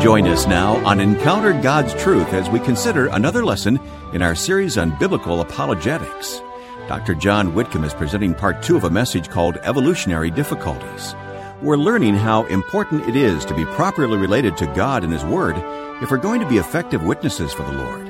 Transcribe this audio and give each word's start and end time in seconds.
Join 0.00 0.26
us 0.28 0.46
now 0.46 0.76
on 0.86 0.98
Encounter 0.98 1.52
God's 1.60 1.92
Truth 2.02 2.32
as 2.32 2.48
we 2.48 2.58
consider 2.58 3.08
another 3.08 3.44
lesson 3.44 3.78
in 4.14 4.22
our 4.22 4.34
series 4.34 4.78
on 4.78 4.98
biblical 4.98 5.42
apologetics. 5.42 6.40
Dr. 6.88 7.14
John 7.14 7.54
Whitcomb 7.54 7.84
is 7.84 7.92
presenting 7.92 8.32
part 8.32 8.62
two 8.62 8.78
of 8.78 8.84
a 8.84 8.90
message 8.90 9.28
called 9.28 9.58
Evolutionary 9.58 10.30
Difficulties. 10.30 11.14
We're 11.60 11.76
learning 11.76 12.14
how 12.14 12.46
important 12.46 13.10
it 13.10 13.14
is 13.14 13.44
to 13.44 13.54
be 13.54 13.66
properly 13.66 14.16
related 14.16 14.56
to 14.56 14.72
God 14.74 15.04
and 15.04 15.12
His 15.12 15.22
Word 15.22 15.56
if 16.02 16.10
we're 16.10 16.16
going 16.16 16.40
to 16.40 16.48
be 16.48 16.56
effective 16.56 17.02
witnesses 17.02 17.52
for 17.52 17.64
the 17.64 17.72
Lord. 17.72 18.08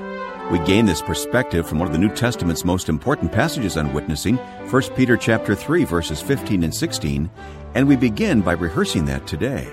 We 0.52 0.60
gain 0.60 0.86
this 0.86 1.02
perspective 1.02 1.68
from 1.68 1.80
one 1.80 1.88
of 1.88 1.92
the 1.92 1.98
New 1.98 2.14
Testament's 2.14 2.64
most 2.64 2.88
important 2.88 3.32
passages 3.32 3.76
on 3.76 3.92
witnessing, 3.92 4.36
1 4.36 4.82
Peter 4.94 5.16
chapter 5.16 5.56
3 5.56 5.82
verses 5.82 6.22
15 6.22 6.62
and 6.62 6.74
16, 6.74 7.28
and 7.74 7.88
we 7.88 7.96
begin 7.96 8.42
by 8.42 8.52
rehearsing 8.52 9.06
that 9.06 9.26
today. 9.26 9.68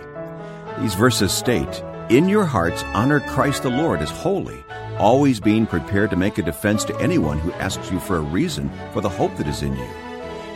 These 0.80 0.96
verses 0.96 1.32
state, 1.32 1.84
In 2.10 2.30
your 2.30 2.46
hearts 2.46 2.84
honor 2.94 3.20
Christ 3.20 3.64
the 3.64 3.70
Lord 3.70 4.00
as 4.00 4.10
holy, 4.10 4.64
always 4.98 5.42
being 5.42 5.68
prepared 5.68 6.10
to 6.12 6.16
make 6.16 6.38
a 6.38 6.42
defense 6.42 6.86
to 6.86 6.98
anyone 7.02 7.38
who 7.38 7.52
asks 7.56 7.92
you 7.92 8.00
for 8.00 8.16
a 8.16 8.22
reason 8.22 8.72
for 8.94 9.02
the 9.02 9.10
hope 9.10 9.36
that 9.36 9.48
is 9.48 9.62
in 9.62 9.76
you. 9.76 9.90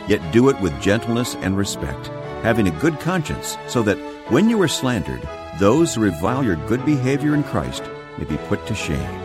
Yet 0.08 0.32
do 0.32 0.48
it 0.48 0.58
with 0.62 0.80
gentleness 0.80 1.34
and 1.42 1.54
respect, 1.54 2.06
having 2.42 2.68
a 2.68 2.80
good 2.80 2.98
conscience, 3.00 3.58
so 3.68 3.82
that 3.82 3.98
when 4.32 4.48
you 4.48 4.62
are 4.62 4.68
slandered, 4.68 5.28
those 5.60 5.94
who 5.94 6.00
revile 6.00 6.42
your 6.42 6.56
good 6.68 6.86
behavior 6.86 7.34
in 7.34 7.44
Christ 7.44 7.82
may 8.16 8.24
be 8.24 8.38
put 8.48 8.66
to 8.66 8.74
shame. 8.74 9.20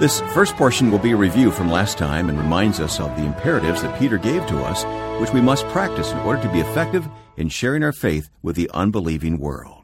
This 0.00 0.22
first 0.34 0.56
portion 0.56 0.90
will 0.90 0.98
be 0.98 1.12
a 1.12 1.16
review 1.16 1.52
from 1.52 1.70
last 1.70 1.98
time 1.98 2.28
and 2.28 2.36
reminds 2.36 2.80
us 2.80 2.98
of 2.98 3.14
the 3.16 3.24
imperatives 3.24 3.82
that 3.82 3.96
Peter 3.96 4.18
gave 4.18 4.44
to 4.48 4.58
us, 4.64 4.82
which 5.20 5.32
we 5.32 5.40
must 5.40 5.68
practice 5.68 6.10
in 6.10 6.18
order 6.18 6.42
to 6.42 6.52
be 6.52 6.58
effective 6.58 7.06
in 7.36 7.48
sharing 7.48 7.84
our 7.84 7.92
faith 7.92 8.28
with 8.42 8.56
the 8.56 8.68
unbelieving 8.74 9.38
world. 9.38 9.75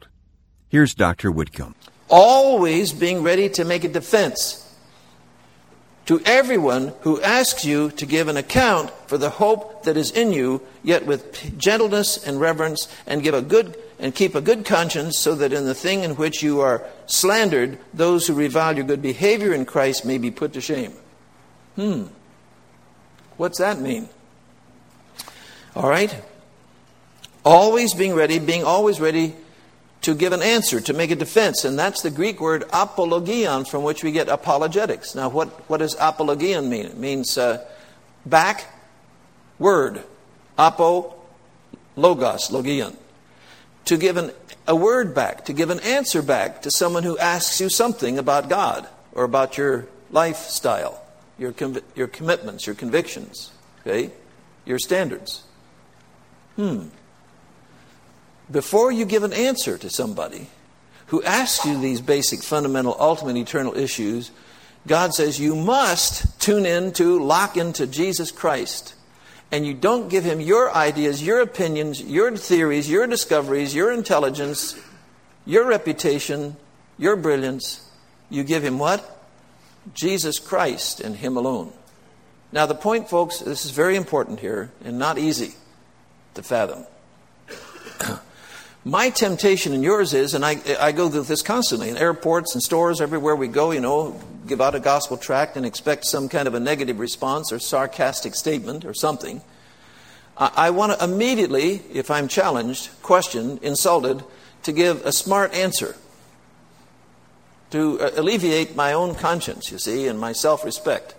Here's 0.73 0.95
Dr. 0.95 1.30
Whitcomb. 1.30 1.74
Always 2.09 2.95
being 2.95 3.23
ready 3.23 3.51
to 3.51 3.62
make 3.62 3.84
a 3.84 3.88
defense 3.88 4.74
to 6.06 6.18
everyone 6.24 6.95
who 7.02 7.20
asks 7.20 7.66
you 7.66 7.90
to 7.90 8.06
give 8.06 8.26
an 8.26 8.38
account 8.38 8.90
for 9.06 9.18
the 9.18 9.28
hope 9.28 9.82
that 9.82 9.98
is 9.98 10.10
in 10.10 10.32
you, 10.32 10.62
yet 10.82 11.04
with 11.04 11.59
gentleness 11.59 12.26
and 12.26 12.40
reverence, 12.40 12.88
and 13.06 13.23
give 13.23 13.34
a 13.34 13.43
good 13.43 13.76
and 13.98 14.15
keep 14.15 14.34
a 14.34 14.40
good 14.40 14.65
conscience, 14.65 15.18
so 15.18 15.34
that 15.34 15.52
in 15.52 15.66
the 15.66 15.74
thing 15.74 16.04
in 16.04 16.12
which 16.12 16.43
you 16.43 16.62
are 16.62 16.82
slandered, 17.04 17.78
those 17.93 18.26
who 18.26 18.32
revile 18.32 18.74
your 18.74 18.87
good 18.87 19.02
behavior 19.02 19.52
in 19.52 19.66
Christ 19.66 20.06
may 20.06 20.16
be 20.16 20.30
put 20.30 20.54
to 20.54 20.62
shame. 20.62 20.95
Hmm. 21.76 22.04
What's 23.37 23.59
that 23.59 23.78
mean? 23.78 24.09
All 25.76 25.90
right. 25.90 26.18
Always 27.45 27.93
being 27.93 28.15
ready, 28.15 28.38
being 28.38 28.65
always 28.65 29.00
ready 29.00 29.37
to 30.03 30.15
give 30.15 30.33
an 30.33 30.43
answer, 30.43 30.81
to 30.81 30.93
make 30.93 31.11
a 31.11 31.17
defense. 31.17 31.65
And 31.65 31.79
that's 31.79 32.03
the 32.03 32.11
Greek 32.11 32.41
word 32.41 32.65
apologion, 32.73 33.65
from 33.65 33.85
which 33.85 34.05
we 34.05 34.13
get 34.13 34.29
apologetics. 34.29 35.15
Now, 35.15 35.29
what, 35.29 35.49
what 35.71 35.79
does 35.79 35.97
apologion 35.99 36.69
mean? 36.69 36.87
It 36.87 36.99
means 36.99 37.39
uh, 37.39 37.65
back, 38.27 38.67
word. 39.59 40.03
Apo, 40.59 41.15
logos, 41.97 42.51
logion. 42.51 42.97
To 43.87 43.97
give 43.97 44.17
an, 44.17 44.33
a 44.67 44.77
word 44.77 45.15
back, 45.15 45.45
to 45.47 45.53
give 45.53 45.71
an 45.71 45.80
answer 45.80 46.21
back 46.21 46.63
to 46.63 46.71
someone 46.71 47.05
who 47.05 47.17
asks 47.19 47.61
you 47.61 47.69
something 47.69 48.19
about 48.19 48.49
God 48.49 48.87
or 49.13 49.25
about 49.25 49.57
your 49.57 49.87
lifestyle, 50.11 51.01
your, 51.39 51.55
your 51.95 52.09
commitments, 52.09 52.67
your 52.67 52.75
convictions, 52.75 53.53
okay? 53.80 54.11
Your 54.65 54.79
standards. 54.79 55.45
Hmm 56.57 56.89
before 58.53 58.93
you 58.93 59.05
give 59.05 59.23
an 59.23 59.33
answer 59.33 59.79
to 59.79 59.91
somebody 59.91 60.49
who 61.07 61.23
asks 61.23 61.65
you 61.65 61.81
these 61.81 62.01
basic, 62.01 62.43
fundamental, 62.43 62.97
ultimate, 62.99 63.37
eternal 63.37 63.77
issues, 63.77 64.31
God 64.87 65.15
says 65.15 65.39
you 65.41 65.55
must 65.55 66.41
tune 66.41 66.67
in 66.67 66.93
to, 66.95 67.23
lock 67.23 67.57
into 67.57 67.87
Jesus 67.87 68.31
Christ. 68.31 68.95
And 69.51 69.67
you 69.67 69.75
don't 69.75 70.09
give 70.09 70.25
him 70.25 70.41
your 70.41 70.75
ideas, 70.75 71.23
your 71.23 71.41
opinions, 71.41 72.03
your 72.03 72.35
theories, 72.37 72.89
your 72.89 73.07
discoveries, 73.07 73.75
your 73.75 73.93
intelligence, 73.93 74.81
your 75.45 75.67
reputation, 75.67 76.57
your 76.99 77.17
brilliance. 77.17 77.87
You 78.31 78.45
give 78.45 78.65
him 78.65 78.79
what? 78.79 79.27
Jesus 79.93 80.39
Christ 80.39 81.01
and 81.01 81.17
him 81.17 81.37
alone. 81.37 81.73
Now, 82.51 82.67
the 82.67 82.75
point, 82.75 83.11
folks, 83.11 83.41
this 83.41 83.65
is 83.65 83.71
very 83.71 83.97
important 83.97 84.41
here 84.41 84.71
and 84.85 84.99
not 84.99 85.19
easy 85.19 85.55
to 86.35 86.43
fathom. 86.43 86.87
My 88.84 89.10
temptation 89.10 89.72
and 89.72 89.84
yours 89.84 90.12
is, 90.12 90.34
and 90.34 90.44
I, 90.44 90.60
I 90.81 90.91
go 90.91 91.09
through 91.09 91.22
this 91.22 91.43
constantly 91.43 91.88
in 91.88 91.97
airports 91.97 92.54
and 92.54 92.62
stores, 92.62 93.00
everywhere 93.00 93.37
we 93.37 93.47
go, 93.47 93.70
you 93.70 93.81
know, 93.81 94.20
give 94.48 94.60
out 94.60 94.75
a 94.75 94.81
gospel 94.81 95.16
tract 95.16 95.56
and 95.56 95.65
expect 95.65 96.04
some 96.04 96.28
kind 96.28 96.48
of 96.48 96.54
a 96.54 96.60
negative 96.60 96.98
response 96.98 97.53
or 97.53 97.60
sarcastic 97.60 98.34
statement 98.34 98.84
or 98.84 98.93
something. 98.93 99.41
I, 100.37 100.50
I 100.56 100.70
want 100.70 100.98
to 100.98 101.04
immediately, 101.04 101.82
if 101.93 102.10
I'm 102.10 102.26
challenged, 102.26 102.91
questioned, 103.03 103.62
insulted, 103.62 104.25
to 104.65 104.72
give 104.72 105.06
a 105.06 105.12
smart 105.12 105.54
answer 105.54 105.94
to 107.70 108.00
uh, 108.00 108.10
alleviate 108.16 108.75
my 108.75 108.93
own 108.93 109.14
conscience, 109.14 109.70
you 109.70 109.78
see, 109.78 110.09
and 110.09 110.19
my 110.19 110.32
self 110.32 110.64
respect. 110.64 111.14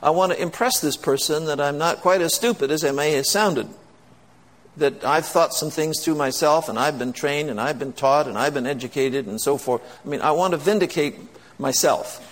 I 0.00 0.10
want 0.10 0.30
to 0.30 0.40
impress 0.40 0.80
this 0.80 0.96
person 0.96 1.46
that 1.46 1.60
I'm 1.60 1.76
not 1.76 2.02
quite 2.02 2.20
as 2.20 2.34
stupid 2.34 2.70
as 2.70 2.84
I 2.84 2.92
may 2.92 3.12
have 3.12 3.26
sounded 3.26 3.68
that 4.76 5.04
I've 5.04 5.26
thought 5.26 5.54
some 5.54 5.70
things 5.70 6.02
through 6.04 6.16
myself 6.16 6.68
and 6.68 6.78
I've 6.78 6.98
been 6.98 7.12
trained 7.12 7.50
and 7.50 7.60
I've 7.60 7.78
been 7.78 7.92
taught 7.92 8.26
and 8.26 8.36
I've 8.36 8.54
been 8.54 8.66
educated 8.66 9.26
and 9.26 9.40
so 9.40 9.56
forth. 9.56 9.82
I 10.04 10.08
mean, 10.08 10.20
I 10.20 10.32
want 10.32 10.52
to 10.52 10.58
vindicate 10.58 11.16
myself. 11.58 12.30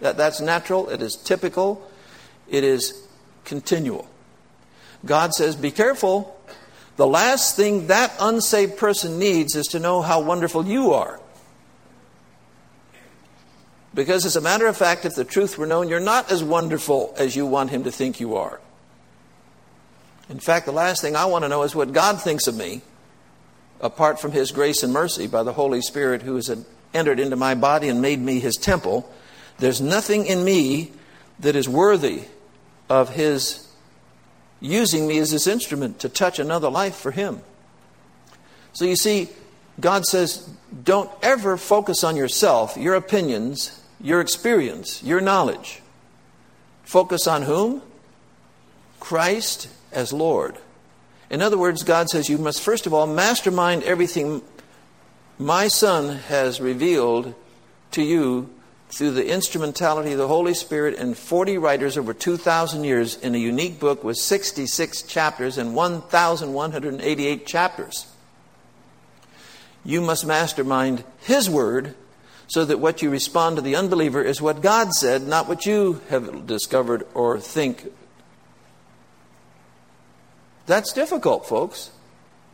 That, 0.00 0.16
that's 0.16 0.40
natural, 0.40 0.88
it 0.88 1.02
is 1.02 1.16
typical, 1.16 1.88
it 2.48 2.64
is 2.64 3.06
continual. 3.44 4.08
God 5.04 5.32
says, 5.32 5.56
Be 5.56 5.70
careful. 5.70 6.38
The 6.96 7.06
last 7.06 7.56
thing 7.56 7.86
that 7.86 8.14
unsaved 8.20 8.76
person 8.76 9.18
needs 9.18 9.56
is 9.56 9.68
to 9.68 9.80
know 9.80 10.02
how 10.02 10.20
wonderful 10.20 10.66
you 10.66 10.92
are. 10.92 11.20
Because, 13.94 14.24
as 14.24 14.36
a 14.36 14.40
matter 14.40 14.66
of 14.66 14.76
fact, 14.76 15.04
if 15.04 15.14
the 15.14 15.24
truth 15.24 15.58
were 15.58 15.66
known, 15.66 15.88
you're 15.88 16.00
not 16.00 16.30
as 16.30 16.42
wonderful 16.42 17.14
as 17.18 17.36
you 17.36 17.46
want 17.46 17.70
him 17.70 17.84
to 17.84 17.90
think 17.90 18.20
you 18.20 18.36
are. 18.36 18.60
In 20.28 20.38
fact, 20.38 20.66
the 20.66 20.72
last 20.72 21.02
thing 21.02 21.16
I 21.16 21.26
want 21.26 21.44
to 21.44 21.48
know 21.48 21.62
is 21.62 21.74
what 21.74 21.92
God 21.92 22.20
thinks 22.20 22.46
of 22.46 22.56
me, 22.56 22.82
apart 23.80 24.20
from 24.20 24.32
His 24.32 24.52
grace 24.52 24.82
and 24.82 24.92
mercy 24.92 25.26
by 25.26 25.42
the 25.42 25.52
Holy 25.52 25.82
Spirit 25.82 26.22
who 26.22 26.36
has 26.36 26.50
entered 26.94 27.20
into 27.20 27.36
my 27.36 27.54
body 27.54 27.88
and 27.88 28.00
made 28.00 28.20
me 28.20 28.40
His 28.40 28.56
temple. 28.56 29.10
There's 29.58 29.80
nothing 29.80 30.26
in 30.26 30.44
me 30.44 30.92
that 31.40 31.56
is 31.56 31.68
worthy 31.68 32.24
of 32.88 33.14
His 33.14 33.68
using 34.60 35.06
me 35.06 35.18
as 35.18 35.30
His 35.30 35.46
instrument 35.46 35.98
to 36.00 36.08
touch 36.08 36.38
another 36.38 36.70
life 36.70 36.94
for 36.94 37.10
Him. 37.10 37.40
So 38.72 38.84
you 38.84 38.96
see, 38.96 39.28
God 39.80 40.04
says, 40.04 40.48
don't 40.84 41.10
ever 41.22 41.56
focus 41.56 42.04
on 42.04 42.16
yourself, 42.16 42.76
your 42.76 42.94
opinions, 42.94 43.82
your 44.00 44.20
experience, 44.20 45.02
your 45.02 45.20
knowledge. 45.20 45.82
Focus 46.84 47.26
on 47.26 47.42
whom? 47.42 47.82
Christ 49.00 49.68
as 49.92 50.12
Lord. 50.12 50.56
In 51.30 51.40
other 51.40 51.58
words, 51.58 51.82
God 51.82 52.10
says 52.10 52.28
you 52.28 52.38
must 52.38 52.60
first 52.60 52.86
of 52.86 52.92
all 52.92 53.06
mastermind 53.06 53.82
everything 53.84 54.42
my 55.38 55.68
Son 55.68 56.16
has 56.28 56.60
revealed 56.60 57.34
to 57.92 58.02
you 58.02 58.50
through 58.90 59.12
the 59.12 59.26
instrumentality 59.26 60.12
of 60.12 60.18
the 60.18 60.28
Holy 60.28 60.52
Spirit 60.52 60.98
and 60.98 61.16
40 61.16 61.56
writers 61.56 61.96
over 61.96 62.12
2,000 62.12 62.84
years 62.84 63.16
in 63.16 63.34
a 63.34 63.38
unique 63.38 63.80
book 63.80 64.04
with 64.04 64.18
66 64.18 65.02
chapters 65.02 65.56
and 65.56 65.74
1,188 65.74 67.46
chapters. 67.46 68.06
You 69.82 70.02
must 70.02 70.26
mastermind 70.26 71.04
His 71.20 71.48
Word 71.48 71.94
so 72.46 72.66
that 72.66 72.78
what 72.78 73.00
you 73.00 73.08
respond 73.08 73.56
to 73.56 73.62
the 73.62 73.76
unbeliever 73.76 74.22
is 74.22 74.42
what 74.42 74.60
God 74.60 74.92
said, 74.92 75.22
not 75.22 75.48
what 75.48 75.64
you 75.64 76.02
have 76.10 76.46
discovered 76.46 77.06
or 77.14 77.40
think 77.40 77.90
that's 80.66 80.92
difficult, 80.92 81.46
folks. 81.46 81.90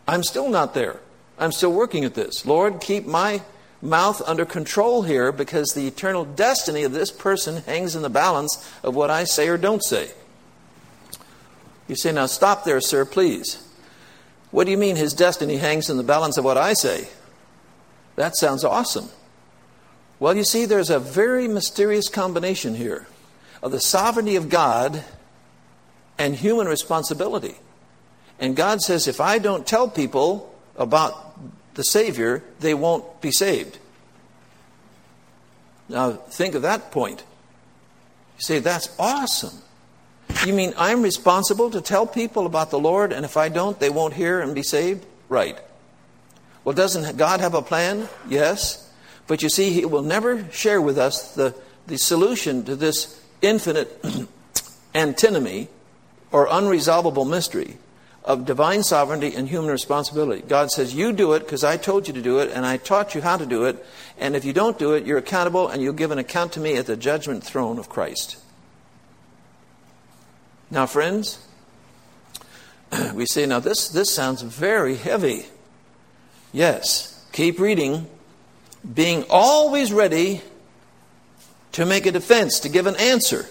I'm 0.06 0.22
still 0.22 0.48
not 0.48 0.74
there. 0.74 1.00
I'm 1.38 1.52
still 1.52 1.72
working 1.72 2.04
at 2.04 2.14
this. 2.14 2.46
Lord, 2.46 2.80
keep 2.80 3.06
my 3.06 3.42
mouth 3.80 4.20
under 4.26 4.44
control 4.44 5.02
here 5.02 5.30
because 5.30 5.68
the 5.68 5.86
eternal 5.86 6.24
destiny 6.24 6.82
of 6.82 6.92
this 6.92 7.10
person 7.10 7.62
hangs 7.62 7.94
in 7.94 8.02
the 8.02 8.10
balance 8.10 8.68
of 8.82 8.94
what 8.94 9.10
I 9.10 9.24
say 9.24 9.48
or 9.48 9.56
don't 9.56 9.84
say. 9.84 10.10
You 11.86 11.96
say, 11.96 12.12
now 12.12 12.26
stop 12.26 12.64
there, 12.64 12.80
sir, 12.80 13.04
please. 13.04 13.64
What 14.50 14.64
do 14.64 14.70
you 14.70 14.78
mean 14.78 14.96
his 14.96 15.12
destiny 15.12 15.58
hangs 15.58 15.90
in 15.90 15.96
the 15.96 16.02
balance 16.02 16.36
of 16.38 16.44
what 16.44 16.56
I 16.56 16.72
say? 16.72 17.08
That 18.16 18.36
sounds 18.36 18.64
awesome. 18.64 19.10
Well, 20.18 20.36
you 20.36 20.44
see, 20.44 20.64
there's 20.64 20.90
a 20.90 20.98
very 20.98 21.46
mysterious 21.46 22.08
combination 22.08 22.74
here 22.74 23.06
of 23.62 23.72
the 23.72 23.80
sovereignty 23.80 24.36
of 24.36 24.48
God 24.48 25.04
and 26.18 26.34
human 26.34 26.66
responsibility. 26.66 27.56
And 28.38 28.54
God 28.54 28.80
says, 28.80 29.08
if 29.08 29.20
I 29.20 29.38
don't 29.38 29.66
tell 29.66 29.88
people 29.88 30.54
about 30.76 31.38
the 31.74 31.82
Savior, 31.82 32.42
they 32.60 32.74
won't 32.74 33.20
be 33.20 33.30
saved. 33.32 33.78
Now, 35.88 36.12
think 36.12 36.54
of 36.54 36.62
that 36.62 36.90
point. 36.90 37.20
You 38.36 38.42
say, 38.42 38.58
that's 38.60 38.94
awesome. 38.98 39.62
You 40.46 40.52
mean 40.52 40.74
I'm 40.76 41.02
responsible 41.02 41.70
to 41.70 41.80
tell 41.80 42.06
people 42.06 42.46
about 42.46 42.70
the 42.70 42.78
Lord, 42.78 43.12
and 43.12 43.24
if 43.24 43.36
I 43.36 43.48
don't, 43.48 43.78
they 43.80 43.90
won't 43.90 44.14
hear 44.14 44.40
and 44.40 44.54
be 44.54 44.62
saved? 44.62 45.04
Right. 45.28 45.58
Well, 46.62 46.74
doesn't 46.74 47.16
God 47.16 47.40
have 47.40 47.54
a 47.54 47.62
plan? 47.62 48.08
Yes. 48.28 48.88
But 49.26 49.42
you 49.42 49.48
see, 49.48 49.70
He 49.70 49.84
will 49.84 50.02
never 50.02 50.48
share 50.52 50.80
with 50.80 50.98
us 50.98 51.34
the, 51.34 51.54
the 51.86 51.96
solution 51.96 52.64
to 52.64 52.76
this 52.76 53.20
infinite 53.42 54.04
antinomy 54.94 55.68
or 56.30 56.46
unresolvable 56.46 57.28
mystery 57.28 57.78
of 58.28 58.44
divine 58.44 58.82
sovereignty 58.82 59.34
and 59.34 59.48
human 59.48 59.70
responsibility. 59.70 60.42
God 60.46 60.70
says, 60.70 60.94
You 60.94 61.14
do 61.14 61.32
it 61.32 61.40
because 61.40 61.64
I 61.64 61.78
told 61.78 62.06
you 62.06 62.12
to 62.12 62.20
do 62.20 62.40
it 62.40 62.50
and 62.52 62.66
I 62.66 62.76
taught 62.76 63.14
you 63.14 63.22
how 63.22 63.38
to 63.38 63.46
do 63.46 63.64
it. 63.64 63.84
And 64.18 64.36
if 64.36 64.44
you 64.44 64.52
don't 64.52 64.78
do 64.78 64.92
it, 64.92 65.06
you're 65.06 65.16
accountable 65.16 65.66
and 65.66 65.82
you'll 65.82 65.94
give 65.94 66.10
an 66.10 66.18
account 66.18 66.52
to 66.52 66.60
me 66.60 66.76
at 66.76 66.84
the 66.84 66.96
judgment 66.96 67.42
throne 67.42 67.78
of 67.78 67.88
Christ. 67.88 68.36
Now, 70.70 70.84
friends, 70.84 71.38
we 73.14 73.24
say, 73.24 73.46
Now 73.46 73.60
this, 73.60 73.88
this 73.88 74.14
sounds 74.14 74.42
very 74.42 74.96
heavy. 74.96 75.46
Yes, 76.52 77.24
keep 77.32 77.58
reading. 77.58 78.06
Being 78.94 79.24
always 79.30 79.90
ready 79.90 80.42
to 81.72 81.86
make 81.86 82.04
a 82.04 82.12
defense, 82.12 82.60
to 82.60 82.68
give 82.68 82.86
an 82.86 82.96
answer 82.96 83.46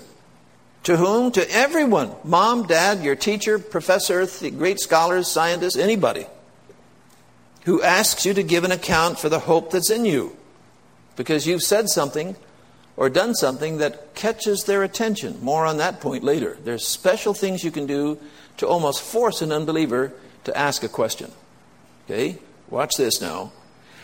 to 0.83 0.97
whom? 0.97 1.31
To 1.33 1.51
everyone. 1.51 2.11
Mom, 2.23 2.67
dad, 2.67 3.03
your 3.03 3.15
teacher, 3.15 3.59
professor, 3.59 4.25
great 4.51 4.79
scholars, 4.79 5.27
scientists, 5.27 5.75
anybody 5.75 6.27
who 7.65 7.81
asks 7.81 8.25
you 8.25 8.33
to 8.33 8.43
give 8.43 8.63
an 8.63 8.71
account 8.71 9.19
for 9.19 9.27
the 9.27 9.39
hope 9.39 9.71
that's 9.71 9.91
in 9.91 10.05
you 10.05 10.33
because 11.17 11.45
you've 11.45 11.63
said 11.63 11.89
something 11.89 12.35
or 12.95 13.09
done 13.09 13.35
something 13.35 13.77
that 13.79 14.15
catches 14.15 14.63
their 14.63 14.83
attention. 14.83 15.37
More 15.41 15.65
on 15.65 15.77
that 15.77 15.99
point 15.99 16.23
later. 16.23 16.57
There's 16.63 16.87
special 16.87 17.33
things 17.33 17.65
you 17.65 17.71
can 17.71 17.85
do 17.85 18.17
to 18.57 18.67
almost 18.67 19.01
force 19.01 19.41
an 19.41 19.51
unbeliever 19.51 20.13
to 20.45 20.57
ask 20.57 20.83
a 20.83 20.87
question. 20.87 21.31
Okay? 22.05 22.37
Watch 22.69 22.95
this 22.97 23.19
now. 23.19 23.51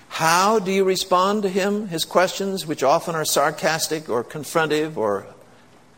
How 0.09 0.59
do 0.59 0.71
you 0.71 0.83
respond 0.83 1.43
to 1.43 1.49
him, 1.49 1.87
his 1.87 2.05
questions, 2.05 2.67
which 2.67 2.83
often 2.83 3.15
are 3.15 3.25
sarcastic 3.25 4.09
or 4.09 4.23
confrontive 4.23 4.97
or 4.97 5.25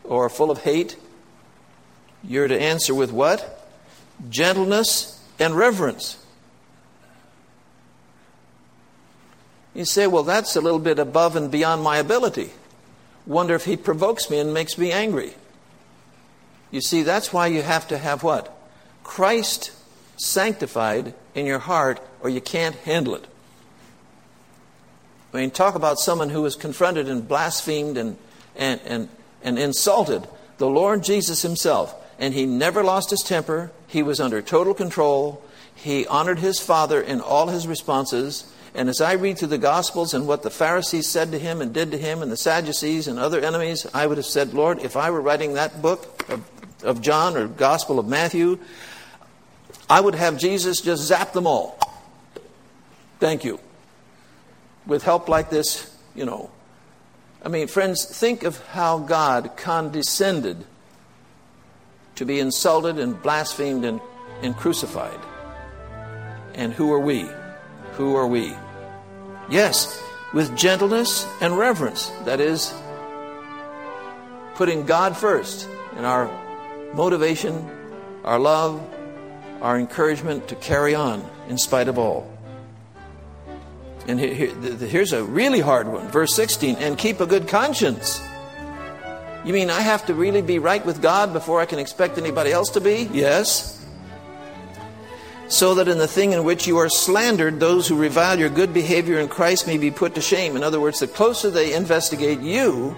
or 0.08 0.28
full 0.28 0.50
of 0.50 0.62
hate, 0.62 0.96
you're 2.22 2.48
to 2.48 2.60
answer 2.60 2.94
with 2.94 3.12
what? 3.12 3.68
Gentleness 4.28 5.22
and 5.38 5.54
reverence. 5.54 6.24
You 9.74 9.84
say, 9.84 10.06
well, 10.06 10.22
that's 10.22 10.56
a 10.56 10.60
little 10.60 10.78
bit 10.78 10.98
above 10.98 11.36
and 11.36 11.50
beyond 11.50 11.82
my 11.82 11.98
ability. 11.98 12.50
Wonder 13.26 13.54
if 13.54 13.66
he 13.66 13.76
provokes 13.76 14.30
me 14.30 14.38
and 14.38 14.54
makes 14.54 14.78
me 14.78 14.90
angry. 14.90 15.34
You 16.70 16.80
see, 16.80 17.02
that's 17.02 17.32
why 17.32 17.48
you 17.48 17.62
have 17.62 17.86
to 17.88 17.98
have 17.98 18.22
what? 18.22 18.56
Christ 19.04 19.72
sanctified 20.16 21.14
in 21.34 21.44
your 21.46 21.58
heart, 21.58 22.00
or 22.22 22.30
you 22.30 22.40
can't 22.40 22.74
handle 22.76 23.14
it. 23.14 23.26
I 25.34 25.38
mean, 25.38 25.50
talk 25.50 25.74
about 25.74 25.98
someone 25.98 26.30
who 26.30 26.40
was 26.40 26.56
confronted 26.56 27.08
and 27.08 27.28
blasphemed 27.28 27.98
and, 27.98 28.16
and, 28.56 28.80
and, 28.86 29.08
and 29.46 29.58
insulted 29.58 30.28
the 30.58 30.68
Lord 30.68 31.04
Jesus 31.04 31.40
himself. 31.40 31.94
And 32.18 32.34
he 32.34 32.44
never 32.44 32.82
lost 32.82 33.10
his 33.10 33.22
temper. 33.22 33.70
He 33.86 34.02
was 34.02 34.20
under 34.20 34.42
total 34.42 34.74
control. 34.74 35.42
He 35.74 36.06
honored 36.06 36.40
his 36.40 36.58
Father 36.58 37.00
in 37.00 37.20
all 37.20 37.46
his 37.46 37.66
responses. 37.68 38.52
And 38.74 38.88
as 38.88 39.00
I 39.00 39.12
read 39.12 39.38
through 39.38 39.48
the 39.48 39.58
Gospels 39.58 40.12
and 40.12 40.26
what 40.26 40.42
the 40.42 40.50
Pharisees 40.50 41.08
said 41.08 41.30
to 41.30 41.38
him 41.38 41.60
and 41.60 41.72
did 41.72 41.92
to 41.92 41.98
him, 41.98 42.22
and 42.22 42.30
the 42.30 42.36
Sadducees 42.36 43.06
and 43.06 43.18
other 43.18 43.40
enemies, 43.40 43.86
I 43.94 44.06
would 44.06 44.18
have 44.18 44.26
said, 44.26 44.52
Lord, 44.52 44.80
if 44.82 44.96
I 44.96 45.10
were 45.10 45.20
writing 45.20 45.54
that 45.54 45.80
book 45.80 46.28
of, 46.28 46.44
of 46.82 47.00
John 47.00 47.36
or 47.36 47.46
Gospel 47.46 47.98
of 47.98 48.08
Matthew, 48.08 48.58
I 49.88 50.00
would 50.00 50.16
have 50.16 50.38
Jesus 50.38 50.80
just 50.80 51.04
zap 51.04 51.32
them 51.32 51.46
all. 51.46 51.78
Thank 53.20 53.44
you. 53.44 53.60
With 54.86 55.04
help 55.04 55.28
like 55.28 55.50
this, 55.50 55.96
you 56.14 56.24
know, 56.24 56.50
I 57.42 57.48
mean, 57.48 57.68
friends, 57.68 58.04
think 58.04 58.42
of 58.42 58.64
how 58.68 58.98
God 58.98 59.56
condescended 59.56 60.64
to 62.16 62.24
be 62.24 62.40
insulted 62.40 62.98
and 62.98 63.20
blasphemed 63.22 63.84
and, 63.84 64.00
and 64.42 64.56
crucified. 64.56 65.20
And 66.54 66.72
who 66.72 66.92
are 66.92 67.00
we? 67.00 67.28
Who 67.92 68.16
are 68.16 68.26
we? 68.26 68.54
Yes, 69.50 70.02
with 70.32 70.56
gentleness 70.56 71.26
and 71.40 71.56
reverence. 71.56 72.10
That 72.24 72.40
is, 72.40 72.74
putting 74.56 74.86
God 74.86 75.16
first 75.16 75.68
in 75.96 76.04
our 76.04 76.30
motivation, 76.94 77.68
our 78.24 78.38
love, 78.38 78.82
our 79.60 79.78
encouragement 79.78 80.48
to 80.48 80.56
carry 80.56 80.94
on 80.94 81.24
in 81.48 81.58
spite 81.58 81.88
of 81.88 81.98
all. 81.98 82.30
And 84.08 84.20
here's 84.20 85.12
a 85.12 85.24
really 85.24 85.60
hard 85.60 85.88
one. 85.88 86.08
Verse 86.08 86.34
16, 86.34 86.76
and 86.76 86.96
keep 86.96 87.20
a 87.20 87.26
good 87.26 87.48
conscience. 87.48 88.22
You 89.44 89.52
mean 89.52 89.70
I 89.70 89.80
have 89.80 90.06
to 90.06 90.14
really 90.14 90.42
be 90.42 90.58
right 90.58 90.84
with 90.84 91.02
God 91.02 91.32
before 91.32 91.60
I 91.60 91.66
can 91.66 91.78
expect 91.78 92.18
anybody 92.18 92.52
else 92.52 92.70
to 92.70 92.80
be? 92.80 93.08
Yes. 93.12 93.84
So 95.48 95.74
that 95.74 95.86
in 95.86 95.98
the 95.98 96.08
thing 96.08 96.32
in 96.32 96.42
which 96.42 96.66
you 96.66 96.78
are 96.78 96.88
slandered, 96.88 97.60
those 97.60 97.86
who 97.86 97.96
revile 97.96 98.38
your 98.38 98.48
good 98.48 98.74
behavior 98.74 99.20
in 99.20 99.28
Christ 99.28 99.66
may 99.66 99.78
be 99.78 99.92
put 99.92 100.16
to 100.16 100.20
shame. 100.20 100.56
In 100.56 100.64
other 100.64 100.80
words, 100.80 100.98
the 100.98 101.06
closer 101.06 101.50
they 101.50 101.74
investigate 101.74 102.40
you, 102.40 102.96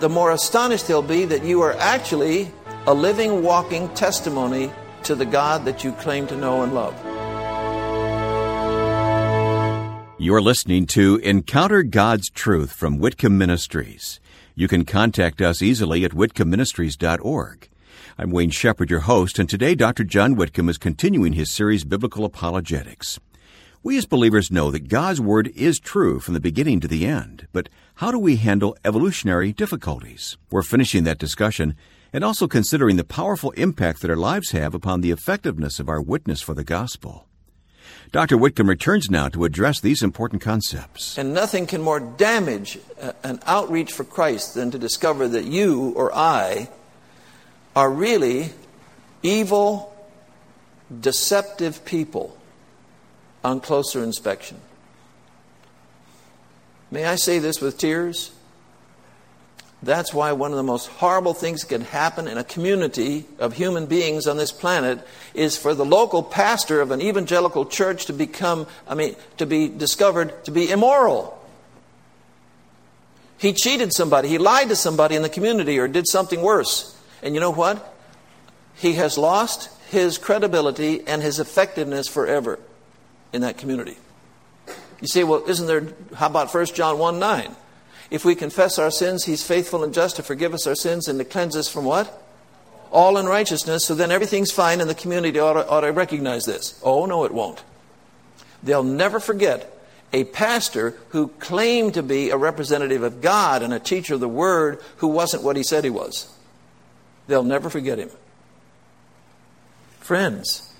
the 0.00 0.08
more 0.08 0.32
astonished 0.32 0.88
they'll 0.88 1.02
be 1.02 1.24
that 1.26 1.44
you 1.44 1.60
are 1.62 1.74
actually 1.74 2.50
a 2.86 2.94
living, 2.94 3.44
walking 3.44 3.88
testimony 3.94 4.72
to 5.04 5.14
the 5.14 5.26
God 5.26 5.64
that 5.66 5.84
you 5.84 5.92
claim 5.92 6.26
to 6.26 6.36
know 6.36 6.62
and 6.62 6.74
love. 6.74 6.94
You're 10.24 10.40
listening 10.40 10.86
to 10.86 11.16
Encounter 11.16 11.82
God's 11.82 12.30
Truth 12.30 12.72
from 12.72 12.96
Whitcomb 12.96 13.36
Ministries. 13.36 14.20
You 14.54 14.68
can 14.68 14.86
contact 14.86 15.42
us 15.42 15.60
easily 15.60 16.02
at 16.02 16.12
whitcombministries.org. 16.12 17.68
I'm 18.16 18.30
Wayne 18.30 18.48
Shepherd, 18.48 18.88
your 18.88 19.00
host, 19.00 19.38
and 19.38 19.50
today 19.50 19.74
Dr. 19.74 20.02
John 20.02 20.34
Whitcomb 20.34 20.70
is 20.70 20.78
continuing 20.78 21.34
his 21.34 21.50
series 21.50 21.84
Biblical 21.84 22.24
Apologetics. 22.24 23.20
We 23.82 23.98
as 23.98 24.06
believers 24.06 24.50
know 24.50 24.70
that 24.70 24.88
God's 24.88 25.20
Word 25.20 25.48
is 25.48 25.78
true 25.78 26.20
from 26.20 26.32
the 26.32 26.40
beginning 26.40 26.80
to 26.80 26.88
the 26.88 27.04
end, 27.04 27.46
but 27.52 27.68
how 27.96 28.10
do 28.10 28.18
we 28.18 28.36
handle 28.36 28.78
evolutionary 28.82 29.52
difficulties? 29.52 30.38
We're 30.50 30.62
finishing 30.62 31.04
that 31.04 31.18
discussion 31.18 31.76
and 32.14 32.24
also 32.24 32.48
considering 32.48 32.96
the 32.96 33.04
powerful 33.04 33.50
impact 33.58 34.00
that 34.00 34.10
our 34.10 34.16
lives 34.16 34.52
have 34.52 34.74
upon 34.74 35.02
the 35.02 35.10
effectiveness 35.10 35.78
of 35.78 35.90
our 35.90 36.00
witness 36.00 36.40
for 36.40 36.54
the 36.54 36.64
gospel. 36.64 37.28
Dr. 38.14 38.38
Whitcomb 38.38 38.68
returns 38.68 39.10
now 39.10 39.28
to 39.30 39.44
address 39.44 39.80
these 39.80 40.00
important 40.00 40.40
concepts. 40.40 41.18
And 41.18 41.34
nothing 41.34 41.66
can 41.66 41.82
more 41.82 41.98
damage 41.98 42.78
an 43.24 43.40
outreach 43.44 43.90
for 43.90 44.04
Christ 44.04 44.54
than 44.54 44.70
to 44.70 44.78
discover 44.78 45.26
that 45.26 45.46
you 45.46 45.92
or 45.96 46.14
I 46.14 46.68
are 47.74 47.90
really 47.90 48.52
evil, 49.24 49.92
deceptive 51.00 51.84
people 51.84 52.38
on 53.42 53.58
closer 53.58 54.04
inspection. 54.04 54.60
May 56.92 57.06
I 57.06 57.16
say 57.16 57.40
this 57.40 57.60
with 57.60 57.78
tears? 57.78 58.30
That's 59.84 60.14
why 60.14 60.32
one 60.32 60.50
of 60.50 60.56
the 60.56 60.62
most 60.62 60.86
horrible 60.86 61.34
things 61.34 61.62
that 61.62 61.68
can 61.68 61.82
happen 61.82 62.28
in 62.28 62.38
a 62.38 62.44
community 62.44 63.26
of 63.38 63.54
human 63.54 63.86
beings 63.86 64.26
on 64.26 64.36
this 64.36 64.52
planet 64.52 65.06
is 65.34 65.56
for 65.56 65.74
the 65.74 65.84
local 65.84 66.22
pastor 66.22 66.80
of 66.80 66.90
an 66.90 67.00
evangelical 67.00 67.66
church 67.66 68.06
to 68.06 68.12
become, 68.12 68.66
I 68.88 68.94
mean, 68.94 69.16
to 69.38 69.46
be 69.46 69.68
discovered 69.68 70.44
to 70.44 70.50
be 70.50 70.70
immoral. 70.70 71.40
He 73.36 73.52
cheated 73.52 73.92
somebody, 73.92 74.28
he 74.28 74.38
lied 74.38 74.68
to 74.68 74.76
somebody 74.76 75.16
in 75.16 75.22
the 75.22 75.28
community, 75.28 75.78
or 75.78 75.88
did 75.88 76.06
something 76.08 76.40
worse. 76.40 76.96
And 77.22 77.34
you 77.34 77.40
know 77.40 77.52
what? 77.52 77.94
He 78.76 78.94
has 78.94 79.18
lost 79.18 79.70
his 79.90 80.18
credibility 80.18 81.06
and 81.06 81.22
his 81.22 81.40
effectiveness 81.40 82.08
forever 82.08 82.58
in 83.32 83.42
that 83.42 83.58
community. 83.58 83.96
You 85.00 85.08
say, 85.08 85.24
well, 85.24 85.44
isn't 85.46 85.66
there, 85.66 85.86
how 86.14 86.28
about 86.28 86.52
1 86.54 86.66
John 86.66 86.98
1 86.98 87.18
9? 87.18 87.56
If 88.10 88.24
we 88.24 88.34
confess 88.34 88.78
our 88.78 88.90
sins, 88.90 89.24
He's 89.24 89.46
faithful 89.46 89.84
and 89.84 89.94
just 89.94 90.16
to 90.16 90.22
forgive 90.22 90.54
us 90.54 90.66
our 90.66 90.74
sins 90.74 91.08
and 91.08 91.18
to 91.18 91.24
cleanse 91.24 91.56
us 91.56 91.68
from 91.68 91.84
what? 91.84 92.22
All 92.90 93.16
unrighteousness. 93.16 93.84
So 93.84 93.94
then 93.94 94.10
everything's 94.10 94.52
fine, 94.52 94.80
and 94.80 94.88
the 94.88 94.94
community 94.94 95.38
ought 95.38 95.54
to, 95.54 95.68
ought 95.68 95.80
to 95.80 95.92
recognize 95.92 96.44
this. 96.44 96.80
Oh, 96.82 97.06
no, 97.06 97.24
it 97.24 97.32
won't. 97.32 97.62
They'll 98.62 98.82
never 98.82 99.20
forget 99.20 99.70
a 100.12 100.24
pastor 100.24 100.96
who 101.08 101.28
claimed 101.28 101.94
to 101.94 102.02
be 102.02 102.30
a 102.30 102.36
representative 102.36 103.02
of 103.02 103.20
God 103.20 103.62
and 103.62 103.74
a 103.74 103.80
teacher 103.80 104.14
of 104.14 104.20
the 104.20 104.28
Word 104.28 104.80
who 104.98 105.08
wasn't 105.08 105.42
what 105.42 105.56
he 105.56 105.62
said 105.64 105.82
he 105.82 105.90
was. 105.90 106.32
They'll 107.26 107.42
never 107.42 107.68
forget 107.68 107.98
him. 107.98 108.10
Friends, 109.98 110.72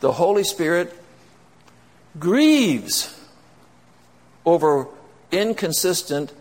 the 0.00 0.12
Holy 0.12 0.42
Spirit 0.42 0.92
grieves 2.18 3.16
over 4.44 4.88
inconsistent 5.30 6.32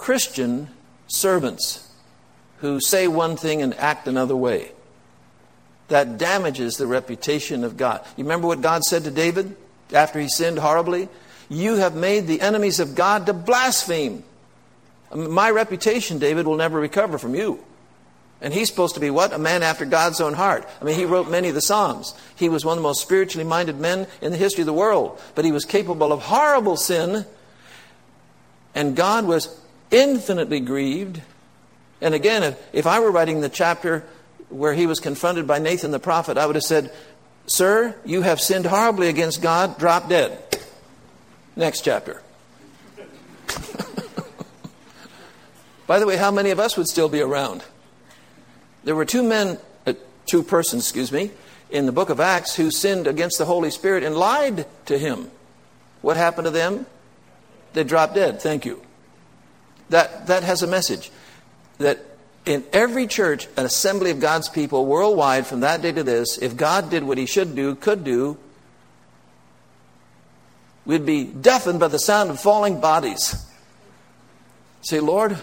Christian 0.00 0.70
servants 1.08 1.86
who 2.60 2.80
say 2.80 3.06
one 3.06 3.36
thing 3.36 3.60
and 3.60 3.74
act 3.74 4.08
another 4.08 4.34
way. 4.34 4.72
That 5.88 6.16
damages 6.16 6.78
the 6.78 6.86
reputation 6.86 7.64
of 7.64 7.76
God. 7.76 8.02
You 8.16 8.24
remember 8.24 8.46
what 8.46 8.62
God 8.62 8.82
said 8.82 9.04
to 9.04 9.10
David 9.10 9.54
after 9.92 10.18
he 10.18 10.26
sinned 10.30 10.58
horribly? 10.58 11.10
You 11.50 11.74
have 11.74 11.94
made 11.94 12.26
the 12.26 12.40
enemies 12.40 12.80
of 12.80 12.94
God 12.94 13.26
to 13.26 13.34
blaspheme. 13.34 14.24
Um, 15.12 15.30
my 15.30 15.50
reputation, 15.50 16.18
David, 16.18 16.46
will 16.46 16.56
never 16.56 16.80
recover 16.80 17.18
from 17.18 17.34
you. 17.34 17.62
And 18.40 18.54
he's 18.54 18.70
supposed 18.70 18.94
to 18.94 19.00
be 19.00 19.10
what? 19.10 19.34
A 19.34 19.38
man 19.38 19.62
after 19.62 19.84
God's 19.84 20.22
own 20.22 20.32
heart. 20.32 20.66
I 20.80 20.84
mean, 20.84 20.96
he 20.96 21.04
wrote 21.04 21.30
many 21.30 21.50
of 21.50 21.54
the 21.54 21.60
Psalms. 21.60 22.14
He 22.36 22.48
was 22.48 22.64
one 22.64 22.78
of 22.78 22.82
the 22.82 22.88
most 22.88 23.02
spiritually 23.02 23.46
minded 23.46 23.78
men 23.78 24.06
in 24.22 24.32
the 24.32 24.38
history 24.38 24.62
of 24.62 24.66
the 24.66 24.72
world. 24.72 25.20
But 25.34 25.44
he 25.44 25.52
was 25.52 25.66
capable 25.66 26.10
of 26.10 26.22
horrible 26.22 26.78
sin. 26.78 27.26
And 28.74 28.96
God 28.96 29.26
was 29.26 29.60
infinitely 29.90 30.60
grieved. 30.60 31.20
And 32.00 32.14
again, 32.14 32.42
if, 32.42 32.62
if 32.72 32.86
I 32.86 33.00
were 33.00 33.10
writing 33.10 33.40
the 33.40 33.48
chapter 33.48 34.04
where 34.48 34.72
he 34.74 34.86
was 34.86 35.00
confronted 35.00 35.46
by 35.46 35.58
Nathan 35.58 35.90
the 35.90 35.98
prophet, 35.98 36.38
I 36.38 36.46
would 36.46 36.56
have 36.56 36.64
said, 36.64 36.92
Sir, 37.46 37.96
you 38.04 38.22
have 38.22 38.40
sinned 38.40 38.66
horribly 38.66 39.08
against 39.08 39.42
God, 39.42 39.78
drop 39.78 40.08
dead. 40.08 40.38
Next 41.56 41.80
chapter. 41.82 42.22
By 45.86 45.98
the 45.98 46.06
way, 46.06 46.16
how 46.16 46.30
many 46.30 46.50
of 46.50 46.60
us 46.60 46.76
would 46.76 46.86
still 46.86 47.08
be 47.08 47.20
around? 47.20 47.64
There 48.84 48.94
were 48.94 49.04
two 49.04 49.24
men, 49.24 49.58
uh, 49.86 49.94
two 50.26 50.44
persons, 50.44 50.84
excuse 50.84 51.10
me, 51.10 51.32
in 51.70 51.86
the 51.86 51.92
book 51.92 52.10
of 52.10 52.20
Acts 52.20 52.54
who 52.56 52.70
sinned 52.70 53.06
against 53.06 53.38
the 53.38 53.44
Holy 53.44 53.70
Spirit 53.70 54.04
and 54.04 54.16
lied 54.16 54.66
to 54.86 54.96
him. 54.96 55.30
What 56.02 56.16
happened 56.16 56.46
to 56.46 56.50
them? 56.50 56.86
They 57.72 57.84
dropped 57.84 58.14
dead. 58.14 58.40
Thank 58.40 58.64
you. 58.64 58.80
That, 59.90 60.28
that 60.28 60.42
has 60.42 60.62
a 60.62 60.66
message 60.66 61.10
that 61.78 61.98
in 62.46 62.64
every 62.72 63.06
church, 63.06 63.46
an 63.56 63.66
assembly 63.66 64.10
of 64.10 64.20
God's 64.20 64.48
people 64.48 64.86
worldwide 64.86 65.46
from 65.46 65.60
that 65.60 65.82
day 65.82 65.92
to 65.92 66.02
this, 66.02 66.38
if 66.38 66.56
God 66.56 66.90
did 66.90 67.04
what 67.04 67.18
he 67.18 67.26
should 67.26 67.54
do, 67.54 67.74
could 67.74 68.02
do, 68.02 68.38
we'd 70.86 71.04
be 71.04 71.24
deafened 71.24 71.80
by 71.80 71.88
the 71.88 71.98
sound 71.98 72.30
of 72.30 72.40
falling 72.40 72.80
bodies. 72.80 73.46
Say, 74.82 75.00
Lord, 75.00 75.38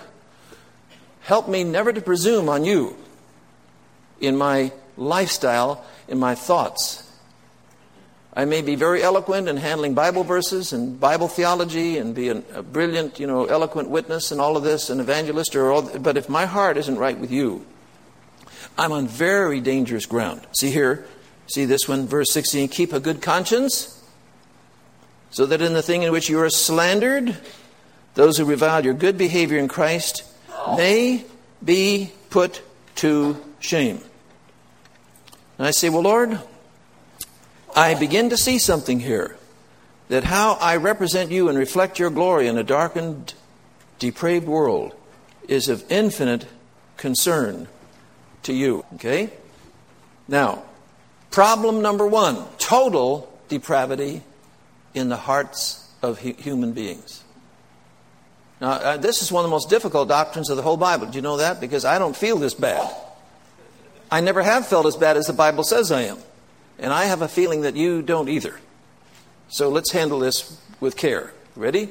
help 1.21 1.47
me 1.47 1.63
never 1.63 1.93
to 1.93 2.01
presume 2.01 2.49
on 2.49 2.65
you 2.65 2.97
in 4.19 4.35
my 4.35 4.71
lifestyle, 4.95 5.85
in 6.07 6.17
my 6.19 6.35
thoughts. 6.35 7.06
I 8.37 8.45
may 8.45 8.61
be 8.61 8.75
very 8.75 9.01
eloquent 9.01 9.49
in 9.49 9.57
handling 9.57 9.95
Bible 9.95 10.23
verses 10.23 10.71
and 10.71 10.99
Bible 10.99 11.27
theology 11.27 11.97
and 11.97 12.13
be 12.13 12.29
a, 12.29 12.43
a 12.53 12.61
brilliant, 12.61 13.19
you 13.19 13.25
know, 13.25 13.45
eloquent 13.45 13.89
witness 13.89 14.31
and 14.31 14.39
all 14.39 14.55
of 14.55 14.61
this, 14.61 14.91
an 14.91 14.99
evangelist, 14.99 15.55
or 15.55 15.71
all, 15.71 15.81
but 15.81 16.17
if 16.17 16.29
my 16.29 16.45
heart 16.45 16.77
isn't 16.77 16.99
right 16.99 17.17
with 17.17 17.31
you, 17.31 17.65
I'm 18.77 18.91
on 18.91 19.07
very 19.07 19.59
dangerous 19.59 20.05
ground. 20.05 20.45
See 20.55 20.69
here, 20.69 21.07
see 21.47 21.65
this 21.65 21.87
one, 21.87 22.05
verse 22.05 22.31
16 22.31 22.69
keep 22.69 22.93
a 22.93 22.99
good 22.99 23.23
conscience, 23.23 23.99
so 25.31 25.47
that 25.47 25.59
in 25.59 25.73
the 25.73 25.81
thing 25.81 26.03
in 26.03 26.11
which 26.11 26.29
you 26.29 26.39
are 26.39 26.51
slandered, 26.51 27.35
those 28.13 28.37
who 28.37 28.45
revile 28.45 28.85
your 28.85 28.93
good 28.93 29.17
behavior 29.17 29.57
in 29.57 29.67
Christ 29.67 30.23
may 30.75 31.25
be 31.65 32.11
put 32.29 32.61
to 32.97 33.43
shame. 33.59 33.99
And 35.57 35.65
I 35.65 35.71
say, 35.71 35.89
Well, 35.89 36.03
Lord, 36.03 36.39
I 37.77 37.93
begin 37.93 38.31
to 38.31 38.37
see 38.37 38.57
something 38.57 38.99
here 38.99 39.37
that 40.09 40.23
how 40.23 40.53
I 40.53 40.77
represent 40.77 41.29
you 41.29 41.47
and 41.47 41.55
reflect 41.55 41.99
your 41.99 42.09
glory 42.09 42.47
in 42.47 42.57
a 42.57 42.63
darkened, 42.63 43.35
depraved 43.99 44.47
world 44.47 44.95
is 45.47 45.69
of 45.69 45.85
infinite 45.87 46.47
concern 46.97 47.67
to 48.41 48.51
you. 48.51 48.83
Okay? 48.95 49.29
Now, 50.27 50.63
problem 51.29 51.83
number 51.83 52.07
one 52.07 52.43
total 52.57 53.31
depravity 53.47 54.23
in 54.95 55.09
the 55.09 55.17
hearts 55.17 55.87
of 56.01 56.17
human 56.17 56.73
beings. 56.73 57.23
Now, 58.59 58.71
uh, 58.71 58.97
this 58.97 59.21
is 59.21 59.31
one 59.31 59.45
of 59.45 59.51
the 59.51 59.55
most 59.55 59.69
difficult 59.69 60.07
doctrines 60.07 60.49
of 60.49 60.57
the 60.57 60.63
whole 60.63 60.77
Bible. 60.77 61.05
Do 61.05 61.15
you 61.15 61.21
know 61.21 61.37
that? 61.37 61.61
Because 61.61 61.85
I 61.85 61.99
don't 61.99 62.15
feel 62.15 62.37
this 62.37 62.55
bad. 62.55 62.91
I 64.09 64.21
never 64.21 64.41
have 64.41 64.65
felt 64.65 64.87
as 64.87 64.95
bad 64.95 65.15
as 65.15 65.27
the 65.27 65.33
Bible 65.33 65.63
says 65.63 65.91
I 65.91 66.05
am. 66.05 66.17
And 66.79 66.93
I 66.93 67.05
have 67.05 67.21
a 67.21 67.27
feeling 67.27 67.61
that 67.61 67.75
you 67.75 68.01
don't 68.01 68.29
either. 68.29 68.59
So 69.49 69.69
let's 69.69 69.91
handle 69.91 70.19
this 70.19 70.59
with 70.79 70.95
care. 70.95 71.33
Ready? 71.55 71.89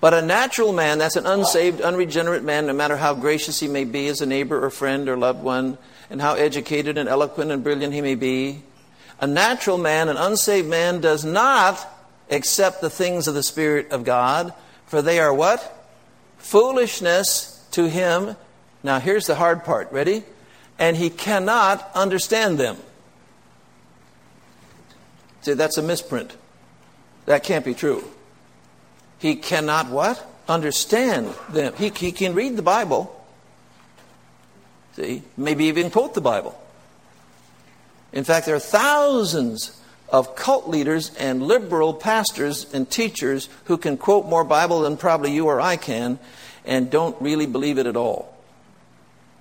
But 0.00 0.14
a 0.14 0.22
natural 0.22 0.72
man, 0.72 0.98
that's 0.98 1.16
an 1.16 1.26
unsaved, 1.26 1.80
unregenerate 1.80 2.42
man, 2.42 2.66
no 2.66 2.74
matter 2.74 2.96
how 2.96 3.14
gracious 3.14 3.60
he 3.60 3.68
may 3.68 3.84
be 3.84 4.06
as 4.08 4.20
a 4.20 4.26
neighbor 4.26 4.62
or 4.62 4.68
friend 4.68 5.08
or 5.08 5.16
loved 5.16 5.42
one, 5.42 5.78
and 6.10 6.20
how 6.20 6.34
educated 6.34 6.98
and 6.98 7.08
eloquent 7.08 7.50
and 7.50 7.64
brilliant 7.64 7.94
he 7.94 8.02
may 8.02 8.14
be, 8.14 8.62
a 9.20 9.26
natural 9.26 9.78
man, 9.78 10.10
an 10.10 10.18
unsaved 10.18 10.68
man, 10.68 11.00
does 11.00 11.24
not 11.24 11.88
accept 12.30 12.80
the 12.80 12.90
things 12.90 13.28
of 13.28 13.34
the 13.34 13.42
Spirit 13.42 13.90
of 13.90 14.04
God, 14.04 14.52
for 14.86 15.00
they 15.00 15.20
are 15.20 15.32
what? 15.32 15.88
Foolishness 16.36 17.64
to 17.70 17.88
him. 17.88 18.36
Now, 18.82 19.00
here's 19.00 19.26
the 19.26 19.34
hard 19.34 19.64
part. 19.64 19.90
Ready? 19.90 20.22
And 20.78 20.96
he 20.96 21.10
cannot 21.10 21.90
understand 21.94 22.58
them. 22.58 22.76
See, 25.42 25.54
that's 25.54 25.78
a 25.78 25.82
misprint. 25.82 26.36
That 27.26 27.44
can't 27.44 27.64
be 27.64 27.74
true. 27.74 28.04
He 29.18 29.36
cannot 29.36 29.90
what? 29.90 30.24
Understand 30.48 31.34
them. 31.50 31.74
He, 31.76 31.90
he 31.90 32.12
can 32.12 32.34
read 32.34 32.56
the 32.56 32.62
Bible. 32.62 33.24
See, 34.96 35.22
maybe 35.36 35.66
even 35.66 35.90
quote 35.90 36.14
the 36.14 36.20
Bible. 36.20 36.58
In 38.12 38.24
fact, 38.24 38.46
there 38.46 38.54
are 38.54 38.60
thousands 38.60 39.80
of 40.08 40.36
cult 40.36 40.68
leaders 40.68 41.14
and 41.16 41.42
liberal 41.42 41.94
pastors 41.94 42.72
and 42.72 42.88
teachers 42.88 43.48
who 43.64 43.76
can 43.76 43.96
quote 43.96 44.26
more 44.26 44.44
Bible 44.44 44.82
than 44.82 44.96
probably 44.96 45.32
you 45.32 45.46
or 45.46 45.60
I 45.60 45.76
can 45.76 46.18
and 46.64 46.90
don't 46.90 47.20
really 47.20 47.46
believe 47.46 47.78
it 47.78 47.86
at 47.86 47.96
all. 47.96 48.33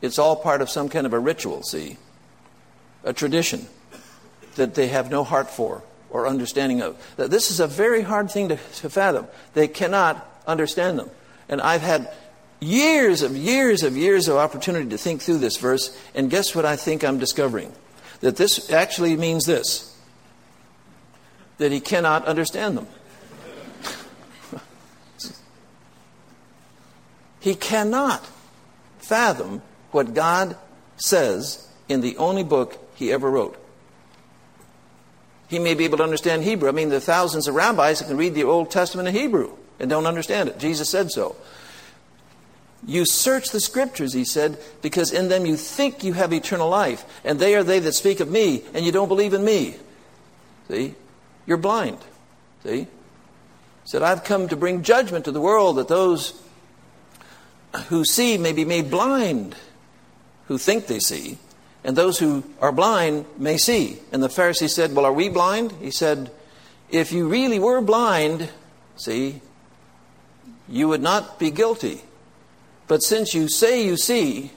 It's 0.04 0.20
all 0.20 0.36
part 0.36 0.62
of 0.62 0.70
some 0.70 0.90
kind 0.90 1.08
of 1.08 1.14
a 1.14 1.20
ritual, 1.20 1.64
see? 1.64 1.96
A 3.06 3.14
tradition 3.14 3.68
that 4.56 4.76
they 4.76 4.90
have 4.90 5.10
no 5.10 5.24
heart 5.24 5.50
for 5.50 5.82
or 6.10 6.28
understanding 6.28 6.82
of. 6.82 7.02
This 7.16 7.50
is 7.50 7.62
a 7.62 7.68
very 7.68 8.02
hard 8.02 8.30
thing 8.30 8.50
to, 8.50 8.58
to 8.58 8.90
fathom. 8.90 9.28
They 9.54 9.70
cannot 9.70 10.30
understand 10.46 11.00
them. 11.00 11.10
And 11.48 11.62
I've 11.62 11.82
had 11.82 12.14
years 12.60 13.22
of 13.22 13.38
years 13.38 13.82
of 13.82 13.96
years 13.96 14.28
of 14.28 14.36
opportunity 14.36 14.90
to 14.90 14.98
think 14.98 15.22
through 15.22 15.38
this 15.38 15.56
verse, 15.56 15.98
and 16.14 16.30
guess 16.30 16.54
what 16.54 16.66
I 16.66 16.76
think 16.76 17.06
I'm 17.06 17.18
discovering? 17.18 17.72
That 18.20 18.36
this 18.36 18.70
actually 18.74 19.16
means 19.16 19.46
this 19.46 19.90
that 21.60 21.72
he 21.72 21.80
cannot 21.80 22.26
understand 22.26 22.78
them. 22.78 22.88
he 27.40 27.56
cannot 27.56 28.28
fathom 29.00 29.62
what 29.94 30.14
God 30.14 30.58
says 30.98 31.68
in 31.88 32.02
the 32.02 32.18
only 32.18 32.44
book 32.44 32.78
he 32.96 33.12
ever 33.12 33.30
wrote. 33.30 33.60
He 35.48 35.60
may 35.60 35.76
be 35.76 35.86
able 35.86 35.98
to 35.98 36.04
understand 36.04 36.44
Hebrew. 36.44 36.70
I 36.70 36.72
mean, 36.72 36.90
there 36.90 36.98
are 36.98 37.02
thousands 37.02 37.48
of 37.48 37.56
rabbis 37.56 38.00
that 38.00 38.08
can 38.08 38.18
read 38.18 38.34
the 38.34 38.44
Old 38.44 38.72
Testament 38.72 39.08
in 39.08 39.14
Hebrew 39.14 39.56
and 39.80 39.90
don't 39.90 40.08
understand 40.08 40.50
it. 40.50 40.58
Jesus 40.58 40.90
said 40.90 41.12
so. 41.12 41.36
You 42.86 43.06
search 43.06 43.50
the 43.50 43.62
scriptures, 43.62 44.14
he 44.14 44.26
said, 44.26 44.58
because 44.82 45.12
in 45.12 45.30
them 45.30 45.46
you 45.46 45.56
think 45.56 46.04
you 46.04 46.14
have 46.14 46.34
eternal 46.34 46.70
life, 46.70 47.06
and 47.24 47.40
they 47.40 47.56
are 47.56 47.64
they 47.64 47.80
that 47.80 47.94
speak 47.94 48.20
of 48.20 48.30
me, 48.30 48.64
and 48.74 48.86
you 48.86 48.92
don't 48.92 49.08
believe 49.08 49.34
in 49.34 49.46
me. 49.46 49.76
See? 50.68 50.96
You're 51.46 51.58
blind. 51.58 52.00
See? 52.64 52.80
He 52.80 52.88
said, 53.86 54.02
I've 54.02 54.24
come 54.24 54.50
to 54.50 54.58
bring 54.58 54.84
judgment 54.84 55.26
to 55.26 55.32
the 55.32 55.40
world 55.40 55.78
that 55.78 55.88
those 55.88 56.42
who 57.88 58.04
see 58.04 58.38
may 58.38 58.54
be 58.54 58.66
made 58.66 58.92
blind 58.92 59.56
who 60.48 60.58
think 60.58 60.88
they 60.88 61.00
see, 61.00 61.38
and 61.84 61.96
those 61.96 62.20
who 62.20 62.44
are 62.62 62.72
blind 62.72 63.26
may 63.38 63.58
see. 63.58 64.00
And 64.12 64.22
the 64.22 64.28
Pharisee 64.28 64.70
said, 64.70 64.96
Well, 64.96 65.06
are 65.06 65.14
we 65.14 65.30
blind? 65.30 65.74
He 65.82 65.92
said, 65.92 66.32
If 66.90 67.12
you 67.12 67.28
really 67.28 67.60
were 67.60 67.82
blind, 67.82 68.50
see, 68.96 69.42
you 70.68 70.88
would 70.88 71.02
not 71.02 71.40
be 71.40 71.52
guilty. 71.52 72.02
But 72.88 73.04
since 73.04 73.34
you 73.34 73.48
say 73.48 73.86
you 73.86 73.98
see, 73.98 74.52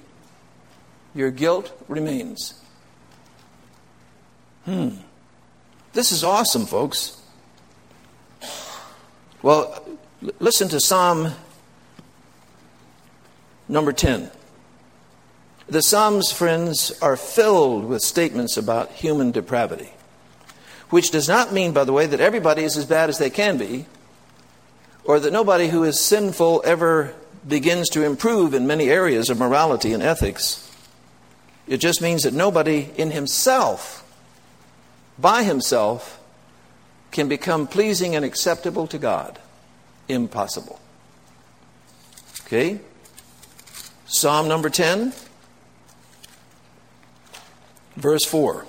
your 1.14 1.31
guilt 1.31 1.73
remains. 1.88 2.61
Hmm. 4.64 4.90
This 5.93 6.12
is 6.12 6.23
awesome, 6.23 6.66
folks. 6.66 7.21
Well, 9.43 9.83
listen 10.40 10.69
to 10.69 10.81
Psalm 10.81 11.33
number 13.69 13.93
10. 13.93 14.31
The 15.68 15.82
Psalms, 15.82 16.30
friends, 16.30 16.92
are 17.02 17.16
filled 17.16 17.87
with 17.87 18.02
statements 18.02 18.56
about 18.56 18.92
human 18.92 19.32
depravity, 19.32 19.92
which 20.90 21.11
does 21.11 21.28
not 21.28 21.52
mean, 21.52 21.73
by 21.73 21.82
the 21.82 21.92
way, 21.92 22.06
that 22.06 22.20
everybody 22.20 22.62
is 22.62 22.76
as 22.76 22.85
bad 22.85 23.08
as 23.08 23.18
they 23.18 23.30
can 23.30 23.58
be, 23.58 23.87
or 25.04 25.18
that 25.18 25.32
nobody 25.32 25.66
who 25.68 25.82
is 25.82 25.99
sinful 25.99 26.62
ever 26.64 27.14
begins 27.46 27.88
to 27.90 28.04
improve 28.04 28.54
in 28.54 28.66
many 28.68 28.90
areas 28.90 29.28
of 29.28 29.38
morality 29.38 29.92
and 29.92 30.04
ethics. 30.04 30.70
It 31.66 31.78
just 31.78 32.00
means 32.00 32.23
that 32.23 32.32
nobody 32.32 32.92
in 32.96 33.11
himself, 33.11 34.04
by 35.18 35.42
himself, 35.42 36.20
can 37.11 37.28
become 37.28 37.66
pleasing 37.66 38.14
and 38.14 38.25
acceptable 38.25 38.87
to 38.87 38.99
God. 38.99 39.40
Impossible. 40.08 40.80
Okay? 42.44 42.78
Psalm 44.06 44.46
number 44.46 44.70
10, 44.70 45.12
verse 47.97 48.25
4. 48.25 48.67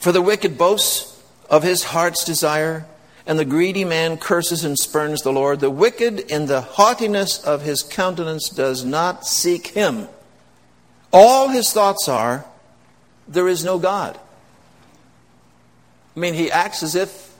For 0.00 0.12
the 0.12 0.22
wicked 0.22 0.56
boasts 0.56 1.22
of 1.50 1.62
his 1.62 1.84
heart's 1.84 2.24
desire, 2.24 2.86
and 3.26 3.38
the 3.38 3.44
greedy 3.44 3.84
man 3.84 4.18
curses 4.18 4.64
and 4.64 4.78
spurns 4.78 5.22
the 5.22 5.32
Lord. 5.32 5.60
The 5.60 5.70
wicked, 5.70 6.20
in 6.20 6.46
the 6.46 6.60
haughtiness 6.60 7.42
of 7.42 7.62
his 7.62 7.82
countenance, 7.82 8.48
does 8.48 8.84
not 8.84 9.26
seek 9.26 9.68
him. 9.68 10.08
All 11.12 11.48
his 11.48 11.72
thoughts 11.72 12.08
are, 12.08 12.44
there 13.26 13.48
is 13.48 13.64
no 13.64 13.78
God. 13.78 14.18
I 16.16 16.20
mean, 16.20 16.34
he 16.34 16.50
acts 16.50 16.82
as 16.82 16.94
if 16.94 17.34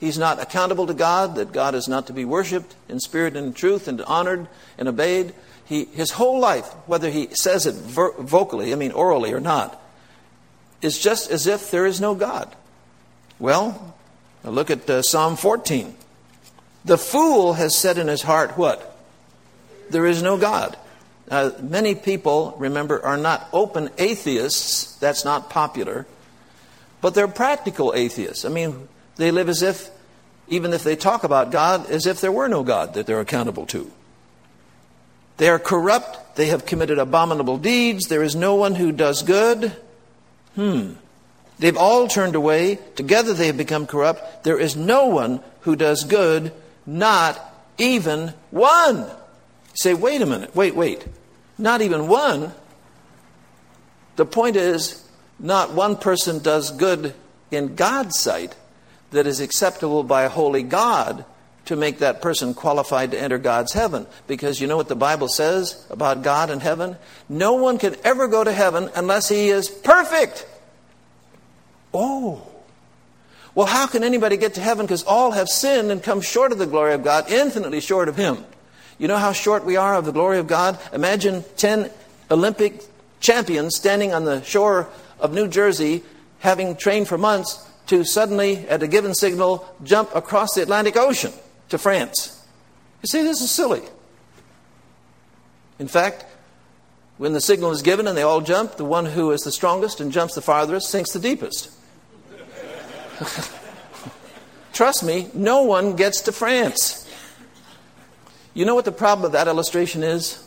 he's 0.00 0.18
not 0.18 0.42
accountable 0.42 0.88
to 0.88 0.94
God, 0.94 1.36
that 1.36 1.52
God 1.52 1.74
is 1.76 1.86
not 1.86 2.08
to 2.08 2.12
be 2.12 2.24
worshiped 2.24 2.74
in 2.88 2.98
spirit 2.98 3.36
and 3.36 3.46
in 3.48 3.52
truth 3.52 3.86
and 3.86 4.02
honored 4.02 4.48
and 4.76 4.88
obeyed. 4.88 5.32
He, 5.64 5.84
his 5.86 6.10
whole 6.10 6.38
life, 6.40 6.66
whether 6.86 7.10
he 7.10 7.28
says 7.32 7.66
it 7.66 7.74
ver- 7.74 8.12
vocally, 8.12 8.72
I 8.72 8.76
mean 8.76 8.92
orally 8.92 9.32
or 9.32 9.40
not, 9.40 9.80
is 10.80 10.98
just 10.98 11.30
as 11.30 11.46
if 11.46 11.70
there 11.70 11.86
is 11.86 12.00
no 12.00 12.14
God. 12.14 12.54
Well, 13.38 13.94
look 14.44 14.70
at 14.70 14.88
uh, 14.90 15.02
Psalm 15.02 15.36
14. 15.36 15.94
The 16.84 16.98
fool 16.98 17.54
has 17.54 17.76
said 17.76 17.98
in 17.98 18.08
his 18.08 18.22
heart, 18.22 18.58
What? 18.58 18.88
There 19.90 20.06
is 20.06 20.22
no 20.22 20.36
God. 20.36 20.76
Uh, 21.30 21.50
many 21.60 21.94
people, 21.94 22.54
remember, 22.58 23.04
are 23.04 23.16
not 23.16 23.48
open 23.52 23.90
atheists. 23.98 24.96
That's 24.96 25.24
not 25.24 25.50
popular. 25.50 26.06
But 27.00 27.14
they're 27.14 27.28
practical 27.28 27.94
atheists. 27.94 28.44
I 28.44 28.48
mean, 28.48 28.88
they 29.16 29.30
live 29.30 29.48
as 29.48 29.62
if, 29.62 29.90
even 30.48 30.72
if 30.72 30.82
they 30.82 30.96
talk 30.96 31.24
about 31.24 31.50
God, 31.50 31.90
as 31.90 32.06
if 32.06 32.20
there 32.20 32.32
were 32.32 32.48
no 32.48 32.62
God 32.62 32.94
that 32.94 33.06
they're 33.06 33.20
accountable 33.20 33.66
to. 33.66 33.90
They 35.36 35.48
are 35.48 35.58
corrupt. 35.58 36.36
They 36.36 36.46
have 36.46 36.66
committed 36.66 36.98
abominable 36.98 37.58
deeds. 37.58 38.08
There 38.08 38.22
is 38.22 38.34
no 38.34 38.54
one 38.54 38.74
who 38.74 38.92
does 38.92 39.22
good. 39.22 39.74
Hmm. 40.54 40.92
They've 41.58 41.76
all 41.76 42.08
turned 42.08 42.34
away. 42.34 42.78
Together 42.96 43.34
they 43.34 43.46
have 43.46 43.56
become 43.56 43.86
corrupt. 43.86 44.44
There 44.44 44.58
is 44.58 44.76
no 44.76 45.06
one 45.06 45.40
who 45.60 45.76
does 45.76 46.04
good, 46.04 46.52
not 46.86 47.40
even 47.78 48.34
one. 48.50 49.06
Say, 49.74 49.94
wait 49.94 50.20
a 50.22 50.26
minute, 50.26 50.54
wait, 50.54 50.74
wait. 50.74 51.04
Not 51.58 51.80
even 51.80 52.08
one. 52.08 52.52
The 54.16 54.26
point 54.26 54.56
is, 54.56 55.08
not 55.38 55.72
one 55.72 55.96
person 55.96 56.40
does 56.40 56.70
good 56.70 57.14
in 57.50 57.74
God's 57.74 58.18
sight 58.18 58.54
that 59.10 59.26
is 59.26 59.40
acceptable 59.40 60.02
by 60.02 60.24
a 60.24 60.28
holy 60.28 60.62
God 60.62 61.24
to 61.66 61.76
make 61.76 61.98
that 61.98 62.20
person 62.20 62.54
qualified 62.54 63.12
to 63.12 63.20
enter 63.20 63.38
God's 63.38 63.72
heaven. 63.72 64.06
Because 64.26 64.60
you 64.60 64.66
know 64.66 64.76
what 64.76 64.88
the 64.88 64.96
Bible 64.96 65.28
says 65.28 65.86
about 65.90 66.22
God 66.22 66.50
and 66.50 66.60
heaven? 66.60 66.96
No 67.28 67.54
one 67.54 67.78
can 67.78 67.96
ever 68.04 68.26
go 68.26 68.42
to 68.42 68.52
heaven 68.52 68.90
unless 68.96 69.28
he 69.28 69.48
is 69.48 69.68
perfect. 69.68 70.46
Oh. 71.94 72.48
Well, 73.54 73.66
how 73.66 73.86
can 73.86 74.02
anybody 74.02 74.36
get 74.36 74.54
to 74.54 74.60
heaven? 74.60 74.86
Because 74.86 75.04
all 75.04 75.32
have 75.32 75.48
sinned 75.48 75.90
and 75.90 76.02
come 76.02 76.20
short 76.20 76.52
of 76.52 76.58
the 76.58 76.66
glory 76.66 76.94
of 76.94 77.04
God, 77.04 77.30
infinitely 77.30 77.80
short 77.80 78.08
of 78.08 78.16
Him. 78.16 78.44
You 78.98 79.08
know 79.08 79.18
how 79.18 79.32
short 79.32 79.64
we 79.64 79.76
are 79.76 79.94
of 79.94 80.06
the 80.06 80.12
glory 80.12 80.38
of 80.38 80.46
God? 80.46 80.78
Imagine 80.92 81.44
10 81.58 81.90
Olympic 82.30 82.82
champions 83.20 83.76
standing 83.76 84.14
on 84.14 84.24
the 84.24 84.42
shore 84.42 84.88
of 85.20 85.34
New 85.34 85.48
Jersey, 85.48 86.02
having 86.38 86.76
trained 86.76 87.08
for 87.08 87.18
months, 87.18 87.68
to 87.88 88.04
suddenly, 88.04 88.66
at 88.68 88.82
a 88.82 88.86
given 88.86 89.14
signal, 89.14 89.68
jump 89.84 90.14
across 90.14 90.54
the 90.54 90.62
Atlantic 90.62 90.96
Ocean 90.96 91.32
to 91.72 91.78
France. 91.78 92.46
You 93.02 93.08
see, 93.08 93.22
this 93.22 93.40
is 93.40 93.50
silly. 93.50 93.82
In 95.78 95.88
fact, 95.88 96.24
when 97.16 97.32
the 97.32 97.40
signal 97.40 97.72
is 97.72 97.82
given 97.82 98.06
and 98.06 98.16
they 98.16 98.22
all 98.22 98.42
jump, 98.42 98.76
the 98.76 98.84
one 98.84 99.06
who 99.06 99.32
is 99.32 99.40
the 99.40 99.50
strongest 99.50 100.00
and 100.00 100.12
jumps 100.12 100.34
the 100.34 100.42
farthest 100.42 100.90
sinks 100.90 101.12
the 101.12 101.18
deepest. 101.18 101.70
Trust 104.72 105.02
me, 105.02 105.28
no 105.34 105.62
one 105.62 105.96
gets 105.96 106.20
to 106.22 106.32
France. 106.32 107.08
You 108.54 108.66
know 108.66 108.74
what 108.74 108.84
the 108.84 108.92
problem 108.92 109.24
of 109.24 109.32
that 109.32 109.48
illustration 109.48 110.02
is? 110.02 110.46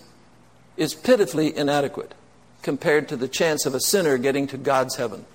It's 0.77 0.93
pitifully 0.93 1.57
inadequate 1.57 2.13
compared 2.61 3.09
to 3.09 3.17
the 3.17 3.27
chance 3.27 3.65
of 3.65 3.73
a 3.73 3.79
sinner 3.79 4.19
getting 4.19 4.45
to 4.47 4.57
God's 4.57 4.95
heaven. 4.95 5.25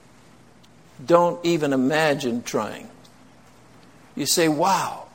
Don't 1.04 1.44
even 1.44 1.72
imagine 1.72 2.44
trying. 2.44 2.88
You 4.14 4.26
say, 4.26 4.46
wow, 4.48 5.08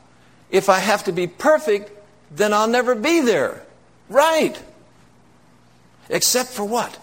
if 0.50 0.70
I 0.70 0.80
have 0.80 1.04
to 1.06 1.12
be 1.12 1.28
perfect, 1.28 1.92
then 2.32 2.54
I'll 2.54 2.68
never 2.68 2.96
be 2.96 3.22
there. 3.22 3.64
Right. 4.10 4.62
Except 6.10 6.50
for 6.50 6.66
what? 6.66 7.00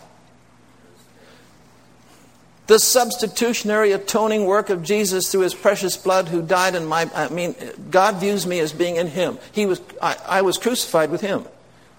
the 2.73 2.79
substitutionary 2.79 3.93
atoning 3.93 4.47
work 4.47 4.71
of 4.71 4.83
Jesus 4.83 5.31
through 5.31 5.43
his 5.43 5.55
precious 5.55 5.97
blood 5.97 6.29
who 6.29 6.41
died 6.41 6.75
in 6.75 6.87
my 6.87 7.11
I 7.15 7.29
mean 7.29 7.55
God 7.91 8.17
views 8.17 8.47
me 8.47 8.61
as 8.61 8.73
being 8.73 8.97
in 8.97 9.09
him. 9.09 9.39
He 9.53 9.67
was 9.67 9.81
I, 10.01 10.17
I 10.27 10.43
was 10.43 10.57
crucified 10.59 11.11
with 11.11 11.21
him. 11.21 11.45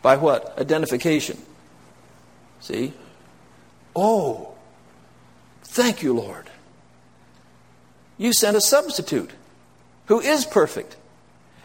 By 0.01 0.17
what? 0.17 0.57
Identification. 0.57 1.37
See? 2.59 2.93
Oh. 3.95 4.49
Thank 5.63 6.01
you, 6.01 6.13
Lord. 6.13 6.49
You 8.17 8.33
sent 8.33 8.57
a 8.57 8.61
substitute 8.61 9.31
who 10.07 10.19
is 10.19 10.45
perfect. 10.45 10.95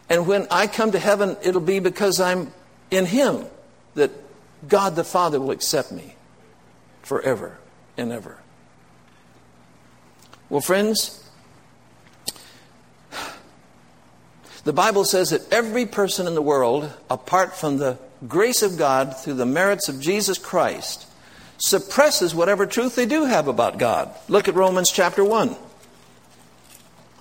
And 0.08 0.26
when 0.26 0.46
I 0.50 0.66
come 0.66 0.92
to 0.92 0.98
heaven, 0.98 1.36
it'll 1.42 1.60
be 1.60 1.80
because 1.80 2.20
I'm 2.20 2.52
in 2.90 3.06
him 3.06 3.44
that 3.94 4.10
God 4.66 4.96
the 4.96 5.04
Father 5.04 5.40
will 5.40 5.50
accept 5.50 5.92
me 5.92 6.14
forever 7.02 7.58
and 7.96 8.12
ever. 8.12 8.38
Well, 10.48 10.60
friends, 10.60 11.22
the 14.64 14.72
Bible 14.72 15.04
says 15.04 15.30
that 15.30 15.52
every 15.52 15.84
person 15.84 16.26
in 16.26 16.34
the 16.34 16.42
world, 16.42 16.90
apart 17.10 17.54
from 17.54 17.76
the 17.76 17.98
grace 18.26 18.62
of 18.62 18.78
God 18.78 19.16
through 19.16 19.34
the 19.34 19.46
merits 19.46 19.88
of 19.88 20.00
Jesus 20.00 20.38
Christ, 20.38 21.06
suppresses 21.58 22.34
whatever 22.34 22.66
truth 22.66 22.96
they 22.96 23.06
do 23.06 23.24
have 23.24 23.48
about 23.48 23.78
God. 23.78 24.14
Look 24.28 24.48
at 24.48 24.54
Romans 24.54 24.90
chapter 24.90 25.24
1. 25.24 25.56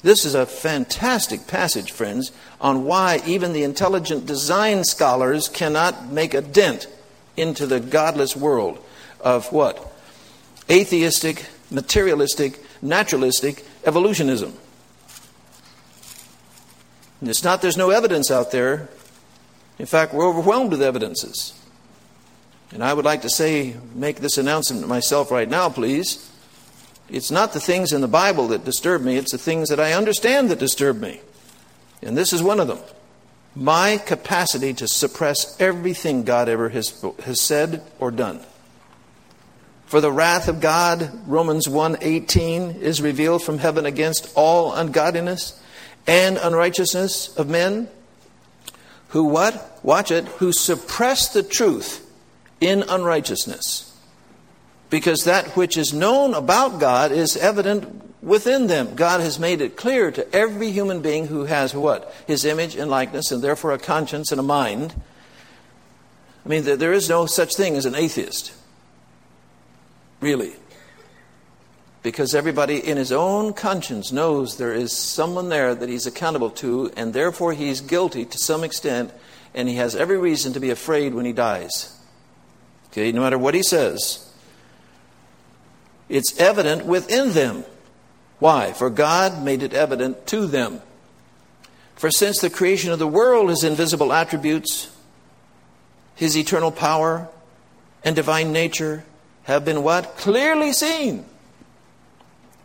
This 0.08 0.24
is 0.24 0.36
a 0.36 0.46
fantastic 0.46 1.48
passage, 1.48 1.92
friends, 1.92 2.32
on 2.62 2.86
why 2.86 3.22
even 3.26 3.52
the 3.52 3.64
intelligent 3.64 4.26
design 4.26 4.86
scholars 4.86 5.50
cannot 5.50 6.10
make 6.10 6.34
a 6.34 6.40
dent 6.40 6.88
into 7.36 7.68
the 7.68 7.82
godless 7.82 8.34
world 8.34 8.82
of 9.20 9.52
what? 9.52 9.94
Atheistic, 10.72 11.48
materialistic, 11.70 12.58
naturalistic 12.82 13.66
evolutionism. 13.86 14.54
And 17.20 17.30
it's 17.30 17.44
not 17.44 17.62
there's 17.62 17.76
no 17.76 17.90
evidence 17.90 18.32
out 18.32 18.52
there. 18.52 18.88
In 19.78 19.88
fact, 19.88 20.14
we're 20.14 20.30
overwhelmed 20.30 20.72
with 20.72 20.82
evidences. 20.82 21.52
And 22.72 22.82
I 22.82 22.94
would 22.94 23.04
like 23.04 23.24
to 23.24 23.30
say, 23.30 23.76
make 23.94 24.22
this 24.22 24.38
announcement 24.38 24.88
myself 24.88 25.32
right 25.32 25.50
now, 25.50 25.68
please. 25.68 26.32
It's 27.10 27.32
not 27.32 27.54
the 27.54 27.60
things 27.60 27.94
in 27.94 28.02
the 28.02 28.08
Bible 28.08 28.50
that 28.50 28.66
disturb 28.66 29.02
me, 29.02 29.16
it's 29.18 29.32
the 29.32 29.38
things 29.38 29.70
that 29.70 29.80
I 29.80 29.94
understand 29.94 30.50
that 30.50 30.60
disturb 30.60 31.00
me. 31.00 31.22
And 32.02 32.18
this 32.18 32.34
is 32.34 32.44
one 32.44 32.60
of 32.60 32.68
them. 32.68 32.80
My 33.56 33.98
capacity 33.98 34.74
to 34.76 34.88
suppress 34.88 35.60
everything 35.60 36.24
God 36.24 36.48
ever 36.50 36.70
has, 36.70 37.04
has 37.24 37.42
said 37.42 37.82
or 38.00 38.12
done. 38.12 38.42
For 39.88 40.02
the 40.02 40.12
wrath 40.12 40.48
of 40.48 40.60
God, 40.60 41.12
Romans 41.28 41.68
1:18 41.68 42.82
is 42.82 43.02
revealed 43.02 43.42
from 43.42 43.60
heaven 43.60 43.86
against 43.86 44.30
all 44.36 44.74
ungodliness 44.74 45.58
and 46.06 46.38
unrighteousness 46.38 47.36
of 47.38 47.48
men 47.48 47.88
who 49.10 49.24
what? 49.24 49.80
Watch 49.84 50.12
it, 50.12 50.26
who 50.26 50.52
suppress 50.52 51.30
the 51.30 51.44
truth 51.44 52.06
in 52.60 52.84
unrighteousness. 52.84 53.87
Because 54.90 55.26
that 55.26 55.48
which 55.58 55.78
is 55.78 55.94
known 55.94 56.34
about 56.34 56.80
God 56.80 57.12
is 57.12 57.36
evident 57.36 58.24
within 58.24 58.68
them. 58.68 58.96
God 58.96 59.20
has 59.22 59.38
made 59.38 59.62
it 59.62 59.76
clear 59.76 60.12
to 60.12 60.36
every 60.36 60.72
human 60.72 61.02
being 61.02 61.28
who 61.28 61.46
has 61.46 61.74
what? 61.74 62.14
His 62.26 62.46
image 62.46 62.76
and 62.76 62.90
likeness 62.90 63.32
and 63.32 63.42
therefore 63.44 63.74
a 63.74 63.78
conscience 63.78 64.32
and 64.32 64.40
a 64.40 64.44
mind. 64.44 64.94
I 66.46 66.50
mean, 66.50 66.64
there 66.64 66.94
is 66.94 67.10
no 67.10 67.26
such 67.26 67.56
thing 67.56 67.76
as 67.76 67.86
an 67.86 67.96
atheist. 67.96 68.54
Really. 70.22 70.54
because 72.08 72.34
everybody 72.34 72.78
in 72.78 72.96
his 72.96 73.12
own 73.12 73.52
conscience 73.52 74.14
knows 74.14 74.56
there 74.56 74.74
is 74.74 74.96
someone 74.96 75.50
there 75.50 75.76
that 75.76 75.90
he's 75.90 76.08
accountable 76.08 76.50
to, 76.50 76.90
and 76.96 77.14
therefore 77.14 77.52
he's 77.52 77.82
guilty 77.82 78.24
to 78.24 78.38
some 78.38 78.64
extent, 78.64 79.12
and 79.54 79.68
he 79.68 79.76
has 79.76 79.94
every 79.94 80.18
reason 80.18 80.54
to 80.54 80.60
be 80.62 80.70
afraid 80.70 81.14
when 81.14 81.26
he 81.26 81.34
dies. 81.34 82.00
Okay, 82.92 83.12
no 83.12 83.20
matter 83.20 83.38
what 83.38 83.56
he 83.56 83.62
says, 83.62 84.27
it's 86.10 86.40
evident 86.40 86.86
within 86.86 87.34
them. 87.34 87.66
Why? 88.40 88.74
For 88.74 88.90
God 88.90 89.44
made 89.44 89.64
it 89.64 89.74
evident 89.74 90.28
to 90.28 90.48
them. 90.48 90.82
For 91.96 92.12
since 92.12 92.40
the 92.40 92.50
creation 92.50 92.92
of 92.92 93.00
the 93.00 93.08
world, 93.08 93.50
his 93.50 93.64
invisible 93.64 94.14
attributes, 94.14 94.92
his 96.16 96.38
eternal 96.38 96.72
power, 96.72 97.28
and 98.04 98.16
divine 98.16 98.52
nature 98.52 99.04
have 99.44 99.66
been 99.66 99.84
what? 99.84 100.18
Clearly 100.18 100.72
seen 100.72 101.26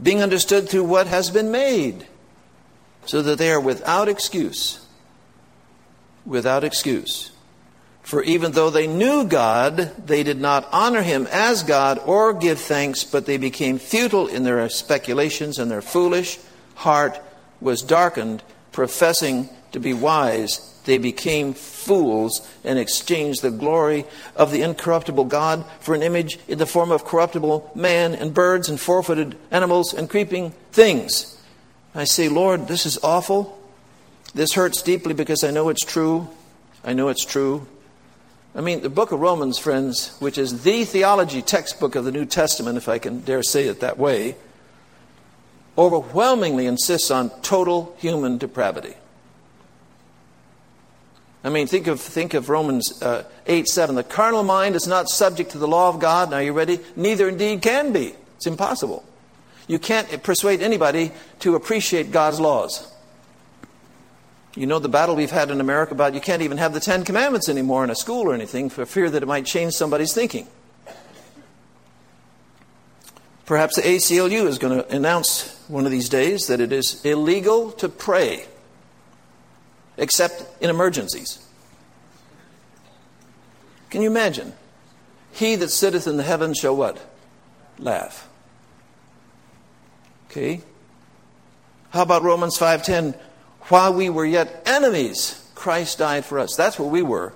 being 0.01 0.23
understood 0.23 0.69
through 0.69 0.85
what 0.85 1.07
has 1.07 1.31
been 1.31 1.51
made, 1.51 2.07
so 3.07 3.23
that 3.23 3.39
they 3.39 3.51
are 3.51 3.61
without 3.61 4.09
excuse. 4.09 4.85
Without 6.25 6.65
excuse. 6.65 7.32
For 8.03 8.23
even 8.23 8.53
though 8.53 8.71
they 8.71 8.87
knew 8.87 9.25
God, 9.25 9.77
they 10.07 10.23
did 10.23 10.41
not 10.41 10.69
honor 10.73 11.03
him 11.03 11.29
as 11.31 11.63
God 11.63 12.01
or 12.05 12.33
give 12.33 12.61
thanks, 12.61 13.05
but 13.05 13.27
they 13.27 13.37
became 13.37 13.79
futile 13.79 14.27
in 14.27 14.43
their 14.43 14.69
speculations, 14.69 15.59
and 15.59 15.71
their 15.71 15.83
foolish 15.83 16.39
heart 16.75 17.21
was 17.61 17.83
darkened, 17.83 18.43
professing 18.73 19.49
to 19.71 19.81
be 19.81 19.95
wise 19.95 20.73
they 20.85 20.99
became 20.99 21.55
fools 21.55 22.47
and 22.65 22.79
exchanged 22.79 23.43
the 23.43 23.51
glory 23.51 24.05
of 24.35 24.51
the 24.51 24.63
incorruptible 24.63 25.27
God 25.27 25.65
for 25.81 25.95
an 25.95 26.03
image 26.03 26.39
in 26.49 26.59
the 26.59 26.67
form 26.67 26.91
of 26.91 27.05
corruptible 27.05 27.71
man 27.75 28.15
and 28.15 28.35
birds 28.35 28.69
and 28.69 28.81
four 28.81 29.03
footed 29.03 29.37
animals 29.51 29.95
and 29.95 30.11
creeping 30.11 30.53
things. 30.73 31.39
I 31.95 32.05
say, 32.05 32.29
Lord, 32.29 32.69
this 32.69 32.87
is 32.87 32.99
awful. 33.03 33.59
This 34.35 34.55
hurts 34.55 34.83
deeply 34.83 35.15
because 35.15 35.45
I 35.45 35.51
know 35.51 35.69
it's 35.69 35.85
true. 35.85 36.29
I 36.85 36.95
know 36.95 37.09
it's 37.09 37.25
true. 37.25 37.67
I 38.55 38.61
mean, 38.61 38.83
the 38.83 38.91
book 38.91 39.13
of 39.13 39.21
Romans, 39.21 39.59
friends, 39.59 40.15
which 40.19 40.37
is 40.37 40.63
the 40.63 40.85
theology 40.85 41.41
textbook 41.41 41.95
of 41.95 42.05
the 42.05 42.13
New 42.13 42.27
Testament, 42.27 42.77
if 42.77 42.89
I 42.89 42.99
can 42.99 43.21
dare 43.21 43.43
say 43.43 43.67
it 43.67 43.81
that 43.81 43.99
way, 43.99 44.37
overwhelmingly 45.79 46.67
insists 46.67 47.11
on 47.11 47.31
total 47.41 47.97
human 47.99 48.37
depravity. 48.37 48.95
I 51.45 51.49
mean, 51.49 51.67
think 51.67 51.87
of, 51.87 52.01
think 52.01 52.35
of 52.35 52.51
Romans 52.51 53.03
uh, 53.03 53.25
8 53.47 53.67
7. 53.67 53.95
The 53.97 54.05
carnal 54.05 54.45
mind 54.45 54.77
is 54.77 54.87
not 54.87 55.09
subject 55.09 55.51
to 55.53 55.59
the 55.59 55.67
law 55.67 55.89
of 55.89 55.99
God. 55.99 56.31
Now, 56.31 56.39
you 56.39 56.53
ready? 56.53 56.79
Neither 56.95 57.29
indeed 57.29 57.63
can 57.63 57.93
be. 57.93 58.15
It's 58.37 58.47
impossible. 58.47 59.05
You 59.67 59.79
can't 59.79 60.23
persuade 60.23 60.61
anybody 60.61 61.13
to 61.41 61.55
appreciate 61.55 62.13
God's 62.13 62.39
laws. 62.39 62.92
You 64.55 64.67
know 64.67 64.79
the 64.79 64.89
battle 64.89 65.17
we've 65.17 65.31
had 65.31 65.51
in 65.51 65.61
America 65.61 65.95
about 65.95 66.15
you 66.15 66.21
can't 66.21 66.43
even 66.43 66.59
have 66.59 66.75
the 66.75 66.81
Ten 66.81 67.05
Commandments 67.05 67.49
anymore 67.49 67.85
in 67.85 67.91
a 67.91 67.95
school 67.95 68.29
or 68.29 68.35
anything 68.35 68.69
for 68.69 68.85
fear 68.85 69.09
that 69.09 69.23
it 69.23 69.27
might 69.27 69.47
change 69.47 69.73
somebody's 69.73 70.13
thinking. 70.13 70.47
Perhaps 73.47 73.77
the 73.77 73.83
ACLU 73.83 74.47
is 74.47 74.59
going 74.59 74.79
to 74.79 74.95
announce 74.95 75.59
one 75.69 75.85
of 75.85 75.91
these 75.91 76.09
days 76.09 76.47
that 76.47 76.61
it 76.61 76.73
is 76.73 77.05
illegal 77.05 77.73
to 77.73 77.89
pray 77.89 78.47
except 79.97 80.45
in 80.63 80.71
emergencies. 80.71 81.47
Can 83.91 84.03
you 84.03 84.11
imagine? 84.11 84.53
He 85.33 85.57
that 85.57 85.69
sitteth 85.71 86.07
in 86.07 86.17
the 86.17 86.23
heavens 86.23 86.59
shall 86.59 86.77
what? 86.77 86.99
Laugh. 87.79 88.29
Okay? 90.31 90.63
How 91.91 92.03
about 92.03 92.23
Romans 92.23 92.57
5:10? 92.57 93.15
While 93.69 93.95
we 93.95 94.11
were 94.11 94.25
yet 94.25 94.63
enemies, 94.67 95.49
Christ 95.55 95.99
died 95.99 96.25
for 96.25 96.39
us. 96.39 96.57
That's 96.57 96.79
what 96.79 96.91
we 96.91 97.03
were. 97.03 97.33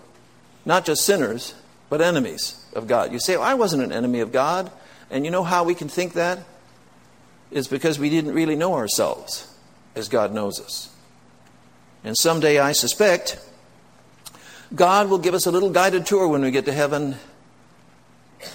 Not 0.65 0.85
just 0.85 1.05
sinners, 1.05 1.55
but 1.89 2.01
enemies 2.01 2.65
of 2.75 2.87
God. 2.87 3.13
You 3.13 3.21
say, 3.21 3.37
well, 3.37 3.47
I 3.47 3.55
wasn't 3.55 3.83
an 3.83 3.93
enemy 3.93 4.21
of 4.21 4.33
God. 4.33 4.71
And 5.11 5.25
you 5.25 5.31
know 5.31 5.45
how 5.45 5.65
we 5.65 5.75
can 5.75 5.89
think 5.89 6.15
that? 6.15 6.41
Is 7.51 7.69
because 7.69 7.99
we 7.99 8.11
didn't 8.11 8.35
really 8.35 8.57
know 8.57 8.75
ourselves 8.75 9.53
as 9.95 10.09
God 10.09 10.35
knows 10.35 10.61
us. 10.61 10.93
And 12.03 12.17
someday, 12.17 12.59
I 12.59 12.73
suspect, 12.73 13.41
God 14.75 15.09
will 15.09 15.19
give 15.19 15.35
us 15.35 15.47
a 15.47 15.53
little 15.53 15.71
guided 15.71 16.07
tour 16.07 16.27
when 16.27 16.43
we 16.43 16.51
get 16.51 16.65
to 16.65 16.73
heaven 16.73 17.17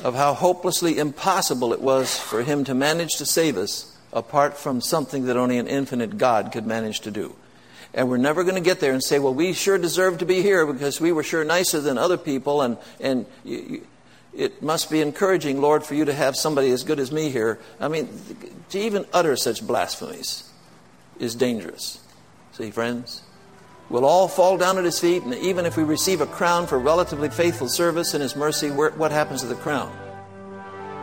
of 0.03 0.15
how 0.15 0.33
hopelessly 0.33 0.97
impossible 0.97 1.73
it 1.73 1.81
was 1.81 2.17
for 2.17 2.43
Him 2.43 2.63
to 2.65 2.73
manage 2.73 3.11
to 3.17 3.25
save 3.25 3.57
us 3.57 3.97
apart 4.13 4.57
from 4.57 4.81
something 4.81 5.25
that 5.25 5.37
only 5.37 5.57
an 5.57 5.67
infinite 5.67 6.17
God 6.17 6.51
could 6.51 6.65
manage 6.65 6.99
to 7.01 7.11
do. 7.11 7.35
And 7.93 8.09
we're 8.09 8.17
never 8.17 8.43
going 8.43 8.55
to 8.55 8.61
get 8.61 8.79
there 8.79 8.93
and 8.93 9.03
say, 9.03 9.19
well, 9.19 9.33
we 9.33 9.53
sure 9.53 9.77
deserve 9.77 10.19
to 10.19 10.25
be 10.25 10.41
here 10.41 10.65
because 10.65 11.01
we 11.01 11.11
were 11.11 11.23
sure 11.23 11.43
nicer 11.43 11.81
than 11.81 11.97
other 11.97 12.17
people, 12.17 12.61
and, 12.61 12.77
and 13.01 13.25
you, 13.43 13.57
you, 13.57 13.87
it 14.33 14.63
must 14.63 14.89
be 14.89 15.01
encouraging, 15.01 15.59
Lord, 15.59 15.83
for 15.83 15.93
you 15.93 16.05
to 16.05 16.13
have 16.13 16.37
somebody 16.37 16.71
as 16.71 16.83
good 16.83 16.99
as 16.99 17.11
me 17.11 17.29
here. 17.29 17.59
I 17.81 17.89
mean, 17.89 18.07
to 18.69 18.79
even 18.79 19.05
utter 19.11 19.35
such 19.35 19.65
blasphemies 19.65 20.49
is 21.19 21.35
dangerous. 21.35 21.99
See, 22.53 22.71
friends? 22.71 23.23
We'll 23.89 24.05
all 24.05 24.29
fall 24.29 24.57
down 24.57 24.77
at 24.77 24.85
his 24.85 24.97
feet, 24.97 25.23
and 25.23 25.33
even 25.35 25.65
if 25.65 25.75
we 25.75 25.83
receive 25.83 26.21
a 26.21 26.25
crown 26.25 26.67
for 26.67 26.79
relatively 26.79 27.29
faithful 27.29 27.67
service 27.67 28.13
in 28.13 28.21
his 28.21 28.37
mercy, 28.37 28.69
what 28.69 29.11
happens 29.11 29.41
to 29.41 29.47
the 29.47 29.55
crown? 29.55 29.93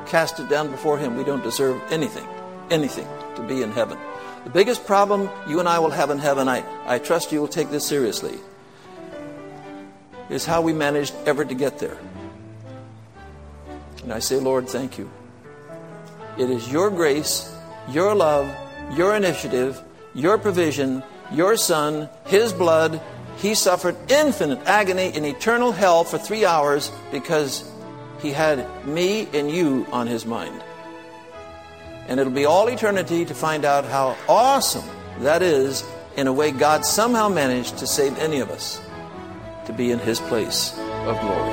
Cast 0.06 0.40
it 0.40 0.48
down 0.48 0.70
before 0.70 0.96
him. 0.96 1.18
We 1.18 1.24
don't 1.24 1.42
deserve 1.42 1.82
anything, 1.90 2.26
anything 2.70 3.06
to 3.38 3.46
be 3.48 3.62
in 3.62 3.72
heaven. 3.72 3.98
The 4.44 4.50
biggest 4.50 4.86
problem 4.86 5.30
you 5.48 5.58
and 5.60 5.68
I 5.68 5.78
will 5.78 5.90
have 5.90 6.10
in 6.10 6.18
heaven, 6.18 6.48
I, 6.48 6.62
I 6.86 6.98
trust 6.98 7.32
you 7.32 7.40
will 7.40 7.48
take 7.48 7.70
this 7.70 7.86
seriously, 7.86 8.38
is 10.28 10.44
how 10.44 10.60
we 10.60 10.72
managed 10.72 11.14
ever 11.26 11.44
to 11.44 11.54
get 11.54 11.78
there. 11.78 11.98
And 14.02 14.12
I 14.12 14.18
say, 14.18 14.36
Lord, 14.36 14.68
thank 14.68 14.98
you. 14.98 15.10
It 16.36 16.50
is 16.50 16.70
your 16.70 16.90
grace, 16.90 17.52
your 17.88 18.14
love, 18.14 18.48
your 18.96 19.16
initiative, 19.16 19.82
your 20.14 20.38
provision 20.38 21.02
your 21.32 21.56
son, 21.56 22.08
his 22.26 22.52
blood, 22.52 23.00
he 23.36 23.54
suffered 23.54 23.96
infinite 24.10 24.60
agony 24.66 25.14
in 25.14 25.24
eternal 25.24 25.72
hell 25.72 26.04
for 26.04 26.18
three 26.18 26.44
hours 26.44 26.90
because 27.12 27.70
he 28.20 28.32
had 28.32 28.86
me 28.86 29.28
and 29.32 29.50
you 29.50 29.86
on 29.92 30.06
his 30.06 30.26
mind. 30.26 30.62
And 32.08 32.18
it'll 32.18 32.32
be 32.32 32.46
all 32.46 32.68
eternity 32.68 33.24
to 33.24 33.34
find 33.34 33.64
out 33.64 33.84
how 33.84 34.16
awesome 34.28 34.84
that 35.20 35.42
is 35.42 35.84
in 36.16 36.26
a 36.26 36.32
way 36.32 36.50
God 36.50 36.84
somehow 36.84 37.28
managed 37.28 37.78
to 37.78 37.86
save 37.86 38.18
any 38.18 38.40
of 38.40 38.50
us 38.50 38.80
to 39.66 39.72
be 39.72 39.92
in 39.92 40.00
his 40.00 40.18
place 40.18 40.72
of 41.06 41.20
glory. 41.20 41.52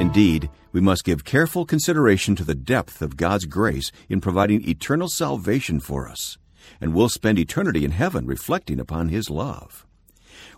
Indeed, 0.00 0.50
we 0.72 0.80
must 0.80 1.04
give 1.04 1.24
careful 1.24 1.64
consideration 1.64 2.34
to 2.36 2.44
the 2.44 2.54
depth 2.54 3.00
of 3.00 3.16
God's 3.16 3.44
grace 3.44 3.92
in 4.08 4.20
providing 4.20 4.68
eternal 4.68 5.08
salvation 5.08 5.78
for 5.78 6.08
us 6.08 6.36
and 6.80 6.94
we'll 6.94 7.08
spend 7.08 7.38
eternity 7.38 7.84
in 7.84 7.90
heaven 7.92 8.26
reflecting 8.26 8.80
upon 8.80 9.08
His 9.08 9.30
love. 9.30 9.86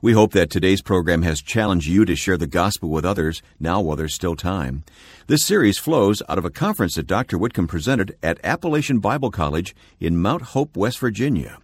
We 0.00 0.12
hope 0.12 0.30
that 0.32 0.48
today's 0.48 0.80
program 0.80 1.22
has 1.22 1.42
challenged 1.42 1.88
you 1.88 2.04
to 2.04 2.14
share 2.14 2.36
the 2.36 2.46
gospel 2.46 2.88
with 2.88 3.04
others 3.04 3.42
now 3.58 3.80
while 3.80 3.96
there's 3.96 4.14
still 4.14 4.36
time. 4.36 4.84
This 5.26 5.44
series 5.44 5.76
flows 5.76 6.22
out 6.28 6.38
of 6.38 6.44
a 6.44 6.50
conference 6.50 6.94
that 6.94 7.08
Dr. 7.08 7.36
Whitcomb 7.36 7.66
presented 7.66 8.16
at 8.22 8.38
Appalachian 8.44 9.00
Bible 9.00 9.32
College 9.32 9.74
in 9.98 10.16
Mount 10.16 10.42
Hope, 10.42 10.76
West 10.76 11.00
Virginia. 11.00 11.58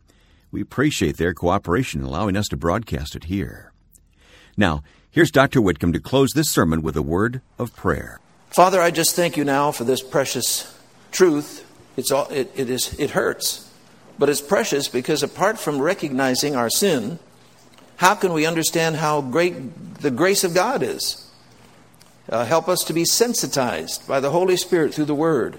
We 0.50 0.60
appreciate 0.60 1.16
their 1.16 1.32
cooperation 1.32 2.00
in 2.00 2.06
allowing 2.06 2.36
us 2.36 2.48
to 2.48 2.56
broadcast 2.56 3.14
it 3.14 3.24
here. 3.24 3.72
Now, 4.56 4.82
here's 5.12 5.30
Dr. 5.30 5.62
Whitcomb 5.62 5.92
to 5.92 6.00
close 6.00 6.32
this 6.32 6.50
sermon 6.50 6.82
with 6.82 6.96
a 6.96 7.02
word 7.02 7.40
of 7.56 7.76
prayer. 7.76 8.18
Father, 8.50 8.80
I 8.80 8.90
just 8.90 9.14
thank 9.14 9.36
you 9.36 9.44
now 9.44 9.70
for 9.70 9.84
this 9.84 10.02
precious 10.02 10.76
truth. 11.12 11.64
It's 11.96 12.10
all, 12.10 12.26
it, 12.30 12.50
it, 12.56 12.68
is, 12.68 12.98
it 12.98 13.10
hurts. 13.10 13.70
But 14.18 14.28
it's 14.28 14.40
precious 14.40 14.88
because 14.88 15.22
apart 15.22 15.60
from 15.60 15.80
recognizing 15.80 16.56
our 16.56 16.70
sin, 16.70 17.20
how 17.96 18.14
can 18.14 18.32
we 18.32 18.46
understand 18.46 18.96
how 18.96 19.20
great 19.20 20.00
the 20.00 20.10
grace 20.10 20.44
of 20.44 20.54
God 20.54 20.82
is? 20.82 21.30
Uh, 22.28 22.44
help 22.44 22.68
us 22.68 22.84
to 22.84 22.92
be 22.92 23.04
sensitized 23.04 24.06
by 24.08 24.20
the 24.20 24.30
Holy 24.30 24.56
Spirit 24.56 24.94
through 24.94 25.04
the 25.04 25.14
Word, 25.14 25.58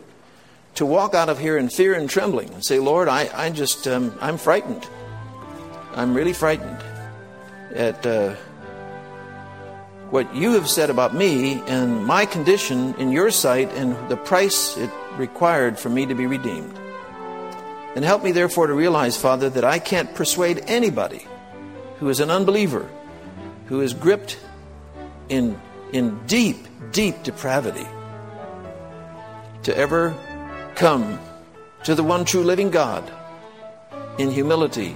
to 0.75 0.85
walk 0.85 1.13
out 1.13 1.29
of 1.29 1.39
here 1.39 1.57
in 1.57 1.69
fear 1.69 1.93
and 1.93 2.09
trembling 2.09 2.53
and 2.53 2.65
say, 2.65 2.79
Lord, 2.79 3.07
I, 3.07 3.29
I 3.33 3.49
just, 3.51 3.87
um, 3.87 4.17
I'm 4.19 4.37
frightened. 4.37 4.87
I'm 5.93 6.13
really 6.13 6.33
frightened 6.33 6.83
at 7.73 8.05
uh, 8.05 8.35
what 10.09 10.35
you 10.35 10.53
have 10.53 10.69
said 10.69 10.89
about 10.89 11.13
me 11.15 11.61
and 11.67 12.05
my 12.05 12.25
condition 12.25 12.93
in 12.95 13.11
your 13.11 13.31
sight 13.31 13.71
and 13.73 13.95
the 14.09 14.17
price 14.17 14.75
it 14.75 14.89
required 15.17 15.79
for 15.79 15.89
me 15.89 16.05
to 16.05 16.15
be 16.15 16.25
redeemed. 16.25 16.77
And 17.95 18.03
help 18.03 18.23
me, 18.23 18.33
therefore, 18.33 18.67
to 18.67 18.73
realize, 18.73 19.15
Father, 19.15 19.49
that 19.51 19.63
I 19.63 19.79
can't 19.79 20.13
persuade 20.13 20.63
anybody 20.67 21.25
who 21.97 22.09
is 22.09 22.19
an 22.19 22.29
unbeliever, 22.29 22.89
who 23.67 23.81
is 23.81 23.93
gripped 23.93 24.39
in, 25.29 25.59
in 25.91 26.25
deep, 26.27 26.67
deep 26.91 27.23
depravity, 27.23 27.87
to 29.63 29.75
ever 29.77 30.15
come 30.75 31.19
to 31.83 31.95
the 31.95 32.03
one 32.03 32.25
true 32.25 32.43
living 32.43 32.69
God 32.69 33.09
in 34.17 34.31
humility 34.31 34.95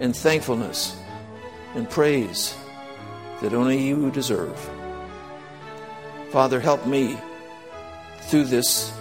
and 0.00 0.14
thankfulness 0.14 0.96
and 1.74 1.88
praise 1.88 2.56
that 3.40 3.52
only 3.52 3.86
you 3.86 4.10
deserve. 4.10 4.58
Father, 6.30 6.60
help 6.60 6.86
me 6.86 7.18
through 8.22 8.44
this 8.44 8.92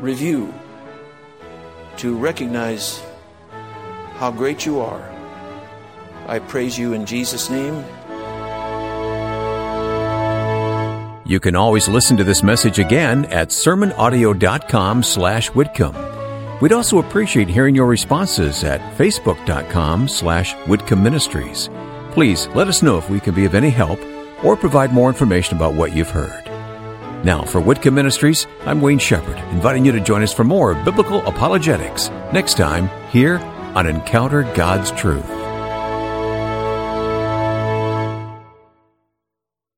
review 0.00 0.52
to 1.96 2.16
recognize 2.16 3.02
how 4.16 4.30
great 4.30 4.64
you 4.64 4.80
are. 4.80 5.17
I 6.28 6.38
praise 6.38 6.78
you 6.78 6.92
in 6.92 7.06
Jesus' 7.06 7.48
name. 7.48 7.84
You 11.24 11.40
can 11.40 11.56
always 11.56 11.88
listen 11.88 12.16
to 12.16 12.24
this 12.24 12.42
message 12.42 12.78
again 12.78 13.26
at 13.26 13.48
sermonaudio.com 13.48 15.02
slash 15.02 15.48
Whitcomb. 15.48 15.96
We'd 16.60 16.72
also 16.72 16.98
appreciate 16.98 17.48
hearing 17.48 17.74
your 17.74 17.86
responses 17.86 18.64
at 18.64 18.80
facebook.com 18.96 20.08
slash 20.08 20.54
Whitcomb 20.66 21.02
Ministries. 21.02 21.68
Please 22.12 22.48
let 22.48 22.68
us 22.68 22.82
know 22.82 22.98
if 22.98 23.10
we 23.10 23.20
can 23.20 23.34
be 23.34 23.44
of 23.44 23.54
any 23.54 23.70
help 23.70 24.00
or 24.42 24.56
provide 24.56 24.92
more 24.92 25.08
information 25.08 25.56
about 25.56 25.74
what 25.74 25.94
you've 25.94 26.10
heard. 26.10 26.44
Now, 27.24 27.42
for 27.42 27.60
Whitcomb 27.60 27.94
Ministries, 27.94 28.46
I'm 28.64 28.80
Wayne 28.80 28.98
Shepherd, 28.98 29.36
inviting 29.52 29.84
you 29.84 29.92
to 29.92 30.00
join 30.00 30.22
us 30.22 30.32
for 30.32 30.44
more 30.44 30.74
biblical 30.74 31.26
apologetics 31.26 32.08
next 32.32 32.56
time 32.56 32.88
here 33.10 33.38
on 33.74 33.86
Encounter 33.86 34.44
God's 34.54 34.90
Truth. 34.92 35.37